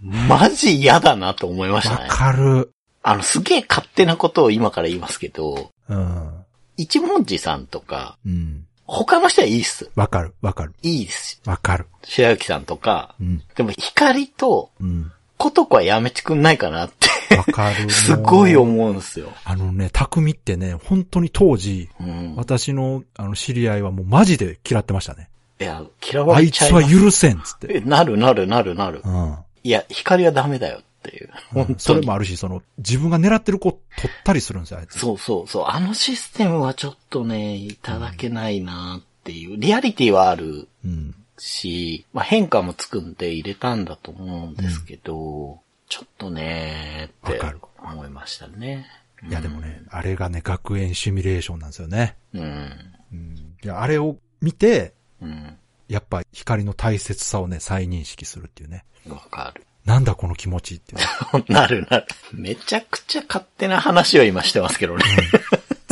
[0.01, 2.09] マジ嫌だなと思いましたわね。
[2.09, 2.71] かる。
[3.03, 6.31] あの、すげえ勝手なことを今から言いますけど、うん。
[6.77, 8.65] 一文字さんとか、うん。
[8.85, 9.89] 他の人はいいっす。
[9.95, 11.41] わかる、わかる、いいです。
[11.45, 11.87] わかる。
[12.03, 13.43] 白雪さんとか、うん。
[13.55, 15.11] でも光とうん。
[15.37, 17.35] ことこはやめてくんないかなって。
[17.35, 17.89] わかる。
[17.89, 19.31] すごい思うんですよ。
[19.43, 22.35] あのね、匠ってね、本当に当時、うん。
[22.35, 25.29] 私の、あの、知り合いはもうマジで嫌ってましたね。
[25.59, 27.03] いや、嫌わあいつはれちゃいます。
[27.05, 27.77] 許せん、つって。
[27.77, 29.09] えなるなるなるなるう。
[29.09, 29.37] ん。
[29.63, 31.29] いや、光はダメだよっていう。
[31.53, 31.79] 本当に。
[31.79, 34.99] それもあるし、その、自分が狙ってる子取ったりするんですよ、あいつ。
[34.99, 35.65] そうそうそう。
[35.67, 39.57] あのシステムはちょっとね、いただけないなっていう。
[39.57, 41.15] リアリティはあるうん。
[41.37, 48.85] し、まあ変化もつくんで入れたんだと思うんですけど、ちょっとねってわかる思いましたね。
[49.27, 52.15] いや、でもね、あれがね、学園シミュレーションなんですよね。
[52.33, 52.71] うん。
[53.13, 53.55] うん。
[53.63, 55.57] いや、あれを見て、うん。
[55.87, 58.85] やっぱ光の大切さをね、再認識するっていうね。
[59.07, 59.65] わかる。
[59.85, 60.95] なんだこの気持ちって。
[61.51, 62.05] なるなる。
[62.33, 65.03] めちゃくちゃ勝手な話を今してますけどね。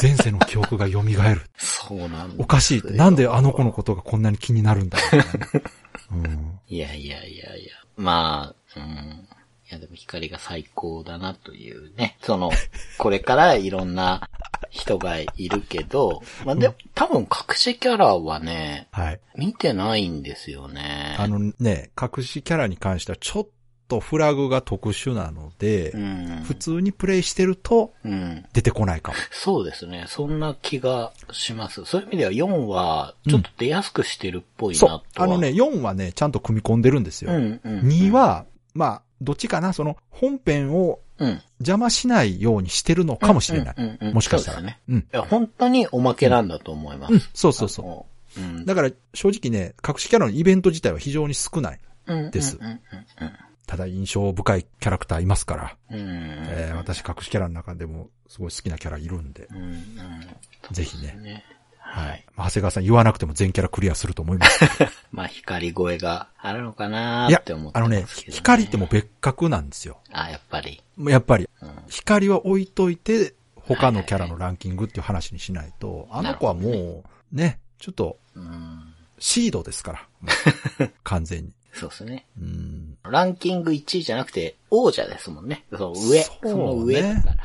[0.01, 1.41] 前世の記憶が蘇る。
[1.57, 2.35] そうなんだ。
[2.37, 2.81] おかしい。
[2.83, 5.23] なんであの子のことがこんなに気になるんだね
[6.11, 6.59] うん。
[6.67, 7.73] いやいやいやいや。
[7.97, 8.83] まあ、うん。
[8.83, 12.17] いいやでも光が最高だなというね。
[12.23, 12.49] その、
[12.97, 14.27] これからいろんな
[14.71, 19.19] 人がいるけど、まあでも多分隠しキャラはね、はい。
[19.35, 21.15] 見てないんですよね。
[21.19, 23.47] あのね、隠しキャラに関してはちょっ
[23.89, 26.43] とフラグが特殊なので、うん。
[26.45, 28.45] 普通にプレイしてるとうん。
[28.53, 29.17] 出てこないかも。
[29.31, 30.05] そうですね。
[30.07, 31.83] そんな気がします。
[31.85, 35.01] そういう意味では4は、ちょっと出やすくしてるっぽいなとう。
[35.15, 37.31] あのね、4はね、ちゃんと組み込んでるんですよ。
[37.31, 41.41] うんうん、2、は、まあ、どっちかな、その本編をうん。
[41.59, 43.75] 邪魔しないようにしてるのかもしれない。
[43.77, 44.61] うんうんうんもしかしたら。
[44.61, 44.79] ね。
[44.87, 44.97] うん。
[44.99, 47.13] いや、本当におまけなんだと思います。
[47.13, 48.05] うん、そうそうそ
[48.37, 48.39] う。
[48.39, 48.43] う。
[48.43, 48.65] うん。
[48.65, 51.79] だから、正直ね、隠しキャラのイベント自体は非常に少ない。
[52.07, 52.79] うんですうんうん
[53.69, 55.77] ただ印象深いキャラクターいますから。
[55.91, 59.83] えー私隠しキャラの中でもすごい好きなキャラいるんで、うんうん。
[60.71, 61.15] ぜひね。
[61.21, 61.45] ね。
[61.77, 62.25] はい。
[62.35, 64.65] まあ長谷川さん言わなくても全キャラクリアすると思います。
[65.13, 69.99] まあ、光声があるのかなって思っ、てあのね光ってもう別格なんですよ。
[70.11, 70.81] あ、やっぱり。
[70.97, 71.71] やっぱり、うん。
[71.89, 78.95] 光は置いといて、他のキャラのランキングっていう話にしないと、あの子はもう、ね、ちょっと、うん。
[79.19, 80.89] シードですから。
[81.03, 81.53] 完全に。
[81.73, 82.25] そうですね。
[82.39, 82.97] うん。
[83.03, 85.65] ランキング1位じゃなくて、王者ですもんね。
[85.77, 86.21] そう、上。
[86.23, 87.35] そうねその上だから。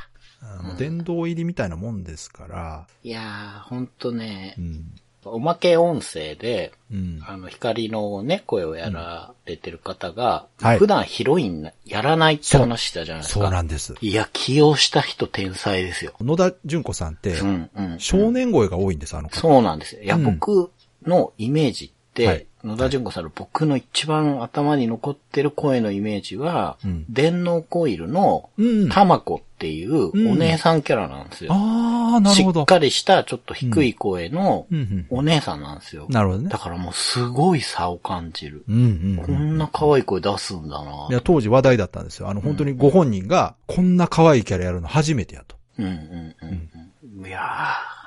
[0.47, 4.93] あの殿堂入りみたいなもんですから、いやー、ほんとねう、ん。
[5.27, 7.23] おまけ音声で、うん。
[7.27, 13.51] あの、光のね、声をやられてる方が、はい普段ヒロインやらないって話したじゃないですそうか。
[13.51, 13.95] なんです。
[14.03, 16.13] いや、起用した人天才ですよ。
[16.21, 17.97] 野田純子さんってう、ん、うん。
[17.99, 19.37] 少年声が多いんです、あの子。
[19.37, 20.03] そうなんですよ。
[20.03, 20.71] いや、うん僕
[21.07, 28.89] のイメージって、はい野田純子さんの僕の一番頭に残ってる声のイメージは、うん電脳コイルのうん。
[28.89, 31.53] たまこっていううんお姉さんキャラなんですよ。
[31.53, 32.67] ああ、なるほどしっ。
[32.67, 35.07] かりしたちょっと低い声のうんうん。
[35.11, 36.07] お姉さんなんですよ。
[36.09, 36.59] なるほどねだ。
[36.59, 38.65] からもうすごい差を感じる。
[38.69, 38.81] うんう
[39.15, 39.55] んこうん。
[39.55, 42.29] んな可愛い声出すんだないや、当時話題だったんですよ。
[42.29, 45.57] あの、本当にご本人が、こんな可愛いキャラやるの初めてやと。
[45.79, 46.69] うんうんうん
[47.15, 47.27] うん。
[47.27, 47.41] いや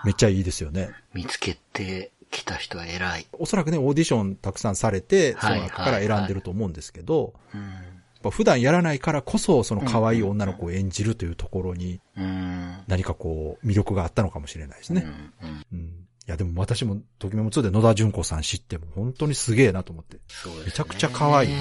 [0.05, 0.89] めっちゃいいですよね。
[0.91, 3.27] ー、見つけてきた人は偉い。
[3.33, 7.33] おそらくね、オーディションたくさんされて、そはいの中から選んでると思うんですけど、
[8.31, 12.77] 普段やらないからこそ、その可愛い女の子を演じるというところに、うん。
[12.87, 15.05] 何かこう、魅力があったのかもしれないですね。
[15.41, 15.65] うんうん。
[15.73, 15.85] うん。
[16.27, 20.17] いや、でも私も、ときめも2で野田純子さん知っても、本当にすげえなと思って。
[20.27, 20.65] そうですね。
[20.65, 21.57] めちゃくちゃ可愛いな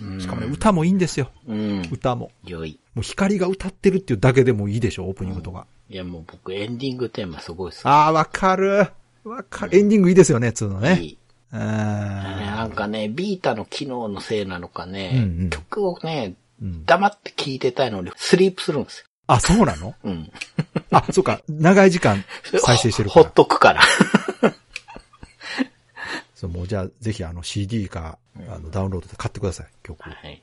[0.00, 1.30] うんしかもね、歌もいいんですよ。
[1.46, 1.88] うん。
[1.92, 2.30] 歌も。
[2.44, 2.80] 良い。
[2.94, 5.66] もう光が歌ってるっていうだけでもいいでしょ、オープニングとか。
[5.90, 7.86] いやもう僕エンディングテーマすごい好き。
[7.86, 8.88] ああ、わかる。
[9.24, 9.76] わかる。
[9.76, 10.98] エンディングいいですよね、つうのね。
[11.00, 11.18] いい
[11.52, 11.58] うん。
[11.60, 19.04] なんかね、ビータの機能のせいなのかね、うんうん曲をね、うん黙って聴いてたいのにスリープするんですよ。
[19.26, 19.94] あ、そうなの？
[20.04, 20.30] うん。
[20.90, 21.40] あ、そうか。
[21.48, 22.24] 長い時間
[22.62, 23.30] 再生してるかほっら。
[23.30, 23.82] とくから。
[26.34, 30.08] そう、もうじゃあ、ぜひあの CD か、あの、ダウンロードで買ってください、曲。
[30.08, 30.42] はい。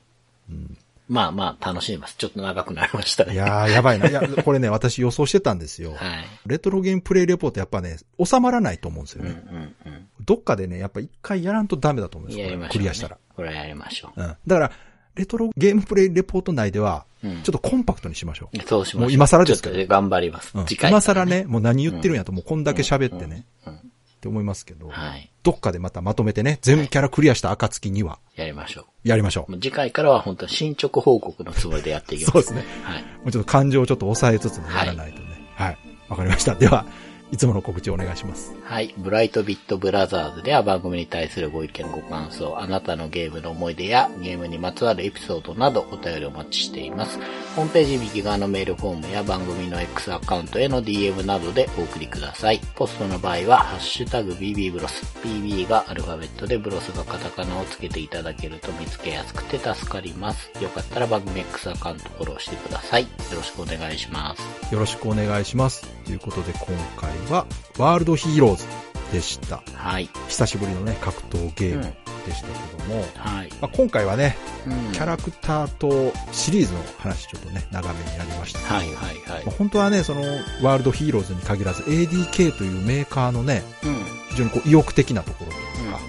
[0.50, 0.76] うん
[1.08, 2.16] まあまあ楽しみます。
[2.16, 3.34] ちょっと長くなりましたね。
[3.34, 4.08] いやー、やばいな。
[4.08, 5.92] いや、これね、私予想してたんですよ。
[5.92, 5.98] はい。
[6.46, 9.36] レトロゲームプレイレポートやっぱね、収まらないと思うんですようんうね。
[9.36, 9.42] ん
[9.86, 10.08] うん。
[10.24, 12.46] どっかでね、やっぱ一回やらんとダメだと思うんですよ。
[12.46, 12.78] やりましょう、ね。
[12.78, 13.18] クリアしたら。。
[13.36, 14.26] これやりましょうん。
[14.26, 14.72] だから、
[15.14, 17.28] レトロゲームプレイレポート内では、う。
[17.28, 17.42] うん。
[17.42, 18.58] ちょっとコンパクトにしましょう。
[18.66, 19.00] そうしましょう。
[19.02, 20.52] もう今更ですけど頑張ります。
[20.54, 21.24] うん次回、今更。
[21.24, 23.92] ね、もう何言ってるんやと、もうこんだけ喋ってね、うん。
[24.26, 25.30] って思いますけど、はい。
[25.44, 29.52] どっかでまたまとめてね、全キャラクリアした暁には、やりましょやりましょう。
[29.54, 32.26] 次回からは本当に進捗報告のつもりでやっていきう。
[32.26, 32.48] ます。
[32.48, 32.82] そうですね。
[32.82, 33.02] はい。
[33.02, 35.46] もうちょっと感情をちょっと抑えつつやらないとね。
[35.54, 35.78] はい。
[36.08, 36.54] わかりました。
[36.56, 36.84] では、
[37.32, 38.54] いつもの告知をお願いします。
[38.62, 38.94] はい。
[38.98, 47.18] ブライトビットブラザーズでは番組に対するご意見ご感想、あなたのゲームの思い出やゲームにまつわるエピソードなどお便りお待ちしています。
[47.56, 52.60] ホームページ右側のメールフォームや番組の X アカウントへの DM などでお送りください。
[52.76, 55.04] ポストの場合は、ハッシュタグ BB ブロス。
[55.26, 60.50] BB がアルファベットでブロスがカタカナをつけていただけると見つけやすくて助かります。
[60.62, 63.02] よかったら番組 X アカウントフォローしてください。
[63.02, 64.72] よろしくお願いします。
[64.72, 65.95] よろしくお願いします。
[66.06, 67.46] ということで、今回は、
[67.78, 68.64] ワールドヒーローズ
[69.12, 69.62] でした。
[69.74, 70.08] はい。
[70.28, 71.82] 久しぶりのね、格闘ゲーム
[72.24, 73.48] でしたけども、はい。
[73.60, 74.36] まあ、今回はね、
[74.66, 78.60] うんキャラクターとシリーズの話ちょっとね、長めにやりました。
[78.60, 78.94] はいはい
[79.30, 79.54] はいまあ。
[79.58, 80.22] 本当はね、その、
[80.62, 83.90] ワールドヒーローズに限らず、ADK というメーカーのね、うん。
[83.90, 83.96] うん
[84.30, 86.00] 非常にこう意欲的なところとうんうんいうか、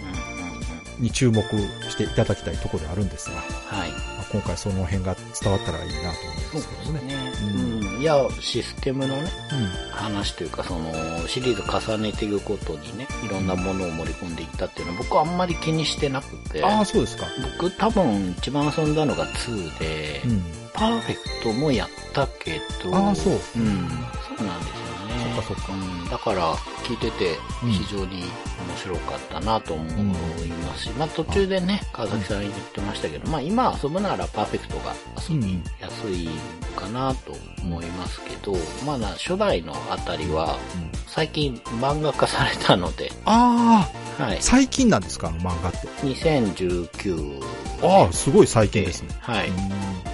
[1.00, 1.41] うんに注目
[1.89, 3.91] していただきたいところであるんですが、はい。
[4.34, 7.01] まあ、今回その辺が伝わったらいいなと思うんですけどね。
[7.01, 7.34] ね。
[7.41, 8.01] うんうん。
[8.01, 9.65] いや、システムのね、うん。
[9.91, 10.93] 話というか、その、
[11.28, 17.26] シリーズ重ねていくことにね、いろんなものを盛り込んでいったっていうのは、僕はあんまり気にしてなくて、ああ、そうですか。
[17.60, 20.43] 僕多分一番遊んだのが2で、うん。
[20.73, 23.39] パーフェクトもやったけど、ああそううん。
[23.39, 25.35] そうなんですよね。
[25.38, 25.73] かそっか。
[25.73, 26.56] うん、だから、
[26.88, 34.93] 聞いててうん非常に面白かったなと思いますし、まあ途中でね、川崎さん言ってましたけど、まあ今遊ぶならパーフェクトが
[35.30, 36.30] 遊びやすい
[36.76, 38.53] かなと思いますけど、
[38.85, 43.89] まあな、初代のあたりは、うん最近漫画化されたので、あ
[44.19, 44.41] はいあ、。
[44.41, 45.88] 最近なんですかあの漫画って。
[46.05, 47.41] 2019
[47.81, 49.09] ああ、すごい最近ですね。
[49.19, 49.49] はい。
[49.49, 49.51] う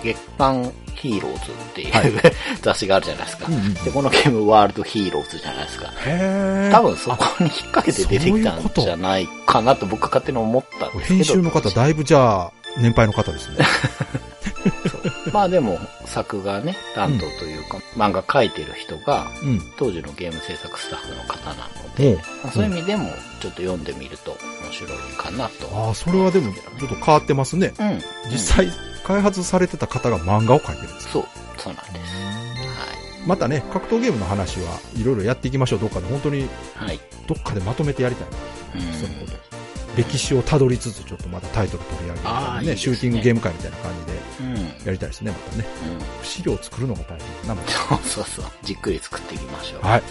[0.01, 5.91] 月刊ヒーローズっていう、はい雑誌があるじゃないですか、んうんうんで、このゲームワールドヒーローズじゃないですか。
[6.05, 6.71] へえ。
[6.71, 11.15] 多分そこに引っ掛けて出てきたんじゃないかなと僕勝手に思ったんですけど。
[11.15, 13.65] 編集の方、だいぶじゃあ、年配の方ですね。
[15.31, 19.61] まあでも、作画ね、担当というか、漫画描いてる人が、うん。
[19.77, 23.09] 当時のゲーム制作スタッフの方なので、まあそういう意味でも、
[23.41, 25.69] ちょっと読んでみると面白いかなと。
[25.73, 27.73] ああ、それはでも、ちょっと変わってますね。
[27.79, 28.01] うん。
[28.31, 28.67] 実際、
[29.03, 31.11] 開発されてた方が漫画を描いてるんです。
[31.11, 31.25] そう、
[31.57, 32.32] そうなんです。
[33.25, 35.79] またね、格闘ゲームの話はいろいろやっていきましょう。
[35.79, 36.49] どっかで本当に。
[37.27, 38.37] どっかでまとめてやりたいな。
[38.75, 39.33] うんそのこと。
[39.95, 44.55] 歴史をたどりつつ、ちょっとまたタイトル取り上げたりねねシューティングゲーム会みたいな感じでうん。
[44.55, 44.85] うん。
[44.85, 45.65] やりたいですね、またね。
[46.23, 47.71] 資料を作るのが大変なので。
[47.71, 48.45] そうそうそう。
[48.63, 49.81] じっくり作っていきましょう。
[49.81, 49.91] はい。
[49.91, 50.03] はい。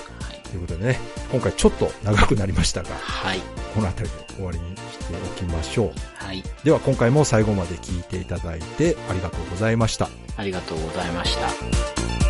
[0.49, 1.01] ということでね、
[1.33, 3.41] 今回ちょっと長くなりましたが、はい。
[3.75, 6.25] この辺りで終わりにしておきましょう。
[6.25, 6.43] はい。
[6.63, 10.09] では今回も最後まで聞いていただいてありがとうございました。
[10.37, 12.22] ありがとうございました。